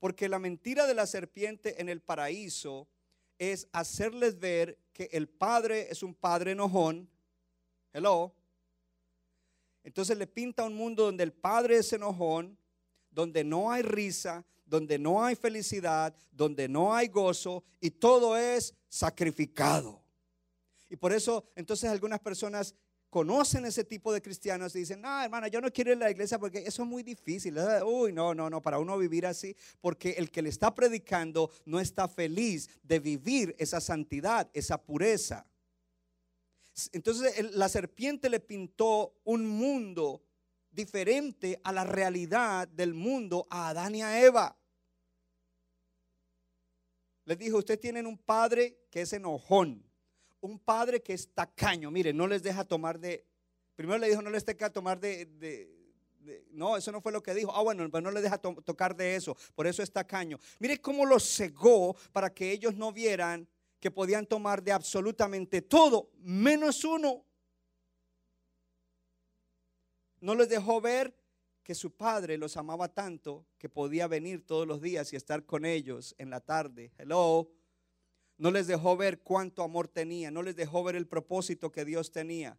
Porque 0.00 0.28
la 0.28 0.40
mentira 0.40 0.88
de 0.88 0.94
la 0.94 1.06
serpiente 1.06 1.80
en 1.80 1.88
el 1.88 2.00
paraíso 2.00 2.88
es 3.38 3.68
hacerles 3.70 4.40
ver 4.40 4.76
que 4.92 5.08
el 5.12 5.28
padre 5.28 5.86
es 5.88 6.02
un 6.02 6.16
padre 6.16 6.50
enojón. 6.50 7.08
Hello. 7.92 8.34
Entonces 9.86 10.18
le 10.18 10.26
pinta 10.26 10.64
un 10.64 10.74
mundo 10.74 11.04
donde 11.04 11.22
el 11.22 11.32
padre 11.32 11.78
es 11.78 11.92
enojón, 11.92 12.58
donde 13.08 13.44
no 13.44 13.70
hay 13.70 13.82
risa, 13.82 14.44
donde 14.64 14.98
no 14.98 15.24
hay 15.24 15.36
felicidad, 15.36 16.12
donde 16.32 16.68
no 16.68 16.92
hay 16.92 17.06
gozo 17.06 17.62
y 17.80 17.92
todo 17.92 18.36
es 18.36 18.74
sacrificado. 18.88 20.02
Y 20.90 20.96
por 20.96 21.12
eso 21.12 21.44
entonces 21.54 21.88
algunas 21.88 22.18
personas 22.18 22.74
conocen 23.10 23.64
ese 23.64 23.84
tipo 23.84 24.12
de 24.12 24.20
cristianos 24.20 24.74
y 24.74 24.80
dicen, 24.80 25.00
no, 25.00 25.22
hermana, 25.22 25.46
yo 25.46 25.60
no 25.60 25.72
quiero 25.72 25.92
ir 25.92 25.98
a 25.98 26.06
la 26.06 26.10
iglesia 26.10 26.40
porque 26.40 26.58
eso 26.66 26.82
es 26.82 26.88
muy 26.88 27.04
difícil. 27.04 27.56
Uy, 27.86 28.12
no, 28.12 28.34
no, 28.34 28.50
no, 28.50 28.60
para 28.60 28.80
uno 28.80 28.98
vivir 28.98 29.24
así, 29.24 29.54
porque 29.80 30.16
el 30.18 30.32
que 30.32 30.42
le 30.42 30.48
está 30.48 30.74
predicando 30.74 31.52
no 31.64 31.78
está 31.78 32.08
feliz 32.08 32.68
de 32.82 32.98
vivir 32.98 33.54
esa 33.56 33.80
santidad, 33.80 34.50
esa 34.52 34.82
pureza. 34.82 35.46
Entonces 36.92 37.54
la 37.54 37.68
serpiente 37.68 38.28
le 38.28 38.40
pintó 38.40 39.14
un 39.24 39.46
mundo 39.46 40.22
diferente 40.70 41.60
a 41.64 41.72
la 41.72 41.84
realidad 41.84 42.68
del 42.68 42.94
mundo 42.94 43.46
a 43.50 43.68
Adán 43.68 43.94
y 43.94 44.02
a 44.02 44.20
Eva. 44.22 44.58
Les 47.24 47.38
dijo, 47.38 47.58
ustedes 47.58 47.80
tienen 47.80 48.06
un 48.06 48.18
padre 48.18 48.86
que 48.90 49.02
es 49.02 49.12
enojón 49.12 49.86
un 50.46 50.58
padre 50.58 51.02
que 51.02 51.12
es 51.12 51.32
tacaño, 51.32 51.90
mire, 51.90 52.12
no 52.12 52.26
les 52.26 52.42
deja 52.42 52.64
tomar 52.64 52.98
de, 52.98 53.26
primero 53.74 53.98
le 53.98 54.08
dijo, 54.08 54.22
no 54.22 54.30
les 54.30 54.44
deja 54.44 54.70
tomar 54.70 54.98
de, 55.00 55.68
no, 56.50 56.76
eso 56.76 56.90
no 56.90 57.00
fue 57.00 57.12
lo 57.12 57.22
que 57.22 57.34
dijo. 57.34 57.52
Ah, 57.54 57.62
bueno, 57.62 57.88
pues 57.88 58.02
no 58.02 58.10
les 58.10 58.22
deja 58.22 58.38
tocar 58.38 58.96
de 58.96 59.14
eso, 59.14 59.36
por 59.54 59.66
eso 59.66 59.82
es 59.82 59.92
tacaño. 59.92 60.38
Mire 60.58 60.80
cómo 60.80 61.04
los 61.04 61.22
cegó 61.22 61.94
para 62.12 62.32
que 62.32 62.50
ellos 62.50 62.74
no 62.74 62.92
vieran 62.92 63.46
que 63.86 63.90
podían 63.92 64.26
tomar 64.26 64.64
de 64.64 64.72
absolutamente 64.72 65.62
todo, 65.62 66.10
menos 66.18 66.82
uno. 66.82 67.24
No 70.18 70.34
les 70.34 70.48
dejó 70.48 70.80
ver 70.80 71.16
que 71.62 71.72
su 71.72 71.92
padre 71.92 72.36
los 72.36 72.56
amaba 72.56 72.88
tanto 72.88 73.46
que 73.58 73.68
podía 73.68 74.08
venir 74.08 74.44
todos 74.44 74.66
los 74.66 74.82
días 74.82 75.12
y 75.12 75.16
estar 75.16 75.46
con 75.46 75.64
ellos 75.64 76.16
en 76.18 76.30
la 76.30 76.40
tarde. 76.40 76.90
Hello 76.98 77.48
no 78.38 78.50
les 78.50 78.66
dejó 78.66 78.96
ver 78.96 79.22
cuánto 79.22 79.62
amor 79.62 79.86
tenía, 79.86 80.32
no 80.32 80.42
les 80.42 80.56
dejó 80.56 80.82
ver 80.82 80.96
el 80.96 81.06
propósito 81.06 81.70
que 81.70 81.84
Dios 81.84 82.10
tenía. 82.10 82.58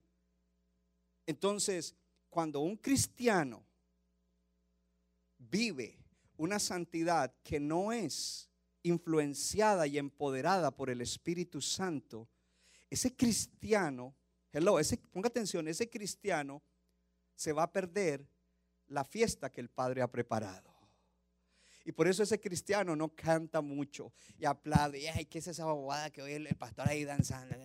Entonces, 1.25 1.93
cuando 2.29 2.61
un 2.61 2.77
cristiano 2.77 3.65
vive 5.37 5.99
una 6.37 6.57
santidad 6.57 7.35
que 7.43 7.59
no 7.59 7.91
es 7.91 8.46
influenciada 8.87 9.87
y 9.87 9.97
empoderada 9.97 10.71
por 10.71 10.89
el 10.89 11.01
Espíritu 11.01 11.61
Santo, 11.61 12.27
ese 12.89 13.15
cristiano, 13.15 14.15
hello, 14.51 14.79
ese, 14.79 14.97
ponga 14.97 15.27
atención, 15.27 15.67
ese 15.67 15.89
cristiano 15.89 16.61
se 17.35 17.53
va 17.53 17.63
a 17.63 17.71
perder 17.71 18.27
la 18.87 19.03
fiesta 19.03 19.51
que 19.51 19.61
el 19.61 19.69
Padre 19.69 20.01
ha 20.01 20.11
preparado. 20.11 20.73
Y 21.85 21.93
por 21.93 22.07
eso 22.07 22.21
ese 22.21 22.39
cristiano 22.39 22.95
no 22.95 23.15
canta 23.15 23.61
mucho 23.61 24.11
y 24.37 24.43
aplaude. 24.43 24.99
Y, 24.99 25.07
ay, 25.07 25.25
¿qué 25.25 25.39
es 25.39 25.47
esa 25.47 25.65
bobada 25.65 26.09
que 26.09 26.21
hoy 26.21 26.33
el, 26.33 26.47
pastor 26.55 26.89
ahí 26.89 27.05
danzando? 27.05 27.55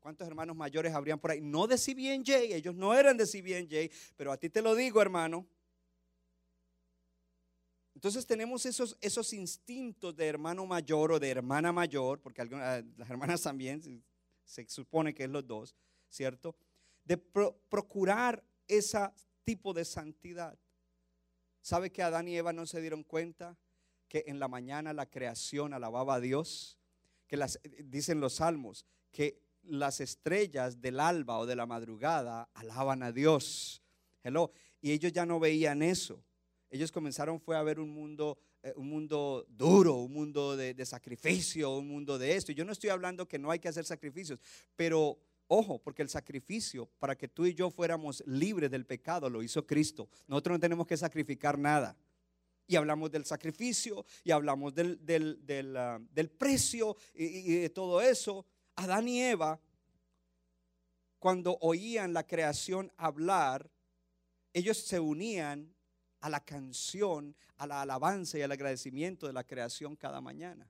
¿Cuántos 0.00 0.26
hermanos 0.26 0.56
mayores 0.56 0.92
habrían 0.92 1.20
por 1.20 1.30
ahí? 1.30 1.40
No 1.40 1.68
de 1.68 1.76
CBNJ, 1.76 2.56
ellos 2.56 2.74
no 2.74 2.92
eran 2.92 3.16
de 3.16 3.24
CBNJ, 3.24 4.14
pero 4.16 4.32
a 4.32 4.36
ti 4.36 4.50
te 4.50 4.60
lo 4.60 4.74
digo, 4.74 5.00
hermano. 5.00 5.46
Entonces 8.02 8.26
tenemos 8.26 8.66
esos, 8.66 8.98
esos 9.00 9.32
instintos 9.32 10.16
de 10.16 10.26
hermano 10.26 10.66
mayor 10.66 11.12
o 11.12 11.20
de 11.20 11.30
hermana 11.30 11.70
mayor, 11.70 12.20
porque 12.20 12.40
algunas, 12.40 12.84
las 12.96 13.08
hermanas 13.08 13.42
también 13.42 13.80
se 14.44 14.68
supone 14.68 15.14
que 15.14 15.22
es 15.22 15.30
los 15.30 15.46
dos, 15.46 15.76
¿cierto? 16.08 16.56
De 17.04 17.16
procurar 17.16 18.42
ese 18.66 18.98
tipo 19.44 19.72
de 19.72 19.84
santidad. 19.84 20.58
¿Sabe 21.60 21.92
que 21.92 22.02
Adán 22.02 22.26
y 22.26 22.36
Eva 22.36 22.52
no 22.52 22.66
se 22.66 22.80
dieron 22.80 23.04
cuenta 23.04 23.56
que 24.08 24.24
en 24.26 24.40
la 24.40 24.48
mañana 24.48 24.92
la 24.92 25.08
creación 25.08 25.72
alababa 25.72 26.16
a 26.16 26.20
Dios? 26.20 26.80
Que 27.28 27.36
las, 27.36 27.60
dicen 27.84 28.18
los 28.18 28.34
salmos, 28.34 28.84
que 29.12 29.40
las 29.62 30.00
estrellas 30.00 30.80
del 30.80 30.98
alba 30.98 31.38
o 31.38 31.46
de 31.46 31.54
la 31.54 31.66
madrugada 31.66 32.50
alaban 32.54 33.04
a 33.04 33.12
Dios. 33.12 33.80
Hello. 34.24 34.50
Y 34.80 34.90
ellos 34.90 35.12
ya 35.12 35.24
no 35.24 35.38
veían 35.38 35.82
eso. 35.82 36.24
Ellos 36.72 36.90
comenzaron 36.90 37.38
fue 37.38 37.54
a 37.54 37.62
ver 37.62 37.78
un 37.78 37.90
mundo, 37.90 38.38
eh, 38.62 38.72
un 38.76 38.88
mundo 38.88 39.44
duro, 39.50 39.96
un 39.96 40.10
mundo 40.10 40.56
de, 40.56 40.86
sacrificio, 40.86 41.76
un 41.76 41.86
mundo 41.86 42.18
de 42.18 42.34
esto. 42.34 42.50
Yo 42.50 42.64
no 42.64 42.72
estoy 42.72 42.88
hablando 42.88 43.28
que 43.28 43.38
no 43.38 43.50
hay 43.50 43.58
que 43.58 43.68
hacer 43.68 43.84
sacrificios, 43.84 44.40
pero 44.74 45.18
Ojo, 45.48 45.78
porque 45.78 46.00
el 46.00 46.08
sacrificio 46.08 46.88
para 46.98 47.14
que 47.14 47.28
tú 47.28 47.44
y 47.44 47.52
yo 47.52 47.70
fuéramos 47.70 48.22
libres 48.26 48.70
del 48.70 48.86
pecado 48.86 49.28
lo 49.28 49.42
hizo 49.42 49.66
Cristo. 49.66 50.08
Nosotros 50.26 50.54
no 50.54 50.60
tenemos 50.60 50.86
que 50.86 50.96
sacrificar 50.96 51.58
nada. 51.58 51.94
Y 52.66 52.76
hablamos 52.76 53.10
del 53.10 53.26
sacrificio 53.26 54.06
y 54.24 54.30
hablamos 54.30 54.72
del, 54.72 55.04
del, 55.04 55.76
ah, 55.76 56.00
precio 56.38 56.96
y, 57.12 57.24
y 57.24 57.56
de 57.56 57.68
todo 57.68 58.00
eso. 58.00 58.46
Adán 58.76 59.08
y 59.08 59.20
Eva, 59.20 59.60
cuando 61.18 61.58
oían 61.60 62.14
la 62.14 62.26
creación 62.26 62.90
hablar, 62.96 63.70
ellos 64.54 64.78
se 64.78 65.00
unían 65.00 65.71
a 66.22 66.30
la 66.30 66.40
canción, 66.40 67.36
a 67.58 67.66
la 67.66 67.82
alabanza 67.82 68.38
y 68.38 68.42
al 68.42 68.52
agradecimiento 68.52 69.26
de 69.26 69.34
la 69.34 69.44
creación 69.44 69.96
cada 69.96 70.20
mañana. 70.20 70.66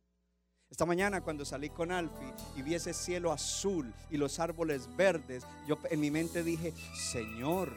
Esta 0.68 0.86
mañana 0.86 1.20
cuando 1.20 1.44
salí 1.44 1.68
con 1.68 1.92
Alfie 1.92 2.32
y 2.56 2.62
vi 2.62 2.74
ese 2.74 2.94
cielo 2.94 3.30
azul 3.30 3.92
y 4.10 4.16
los 4.16 4.40
árboles 4.40 4.88
verdes, 4.96 5.44
yo 5.68 5.78
en 5.90 6.00
mi 6.00 6.10
mente 6.10 6.42
dije, 6.42 6.72
Señor, 6.94 7.70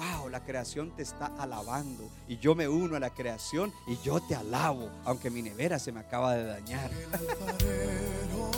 wow, 0.00 0.28
la 0.28 0.40
creación 0.40 0.90
te 0.96 1.02
está 1.02 1.26
alabando. 1.38 2.10
Y 2.28 2.38
yo 2.38 2.54
me 2.54 2.68
uno 2.68 2.96
a 2.96 3.00
la 3.00 3.10
creación 3.10 3.72
y 3.86 3.98
yo 4.04 4.20
te 4.20 4.34
alabo, 4.34 4.90
aunque 5.04 5.30
mi 5.30 5.42
nevera 5.42 5.78
se 5.78 5.92
me 5.92 6.00
acaba 6.00 6.34
de 6.34 6.44
dañar. 6.44 6.90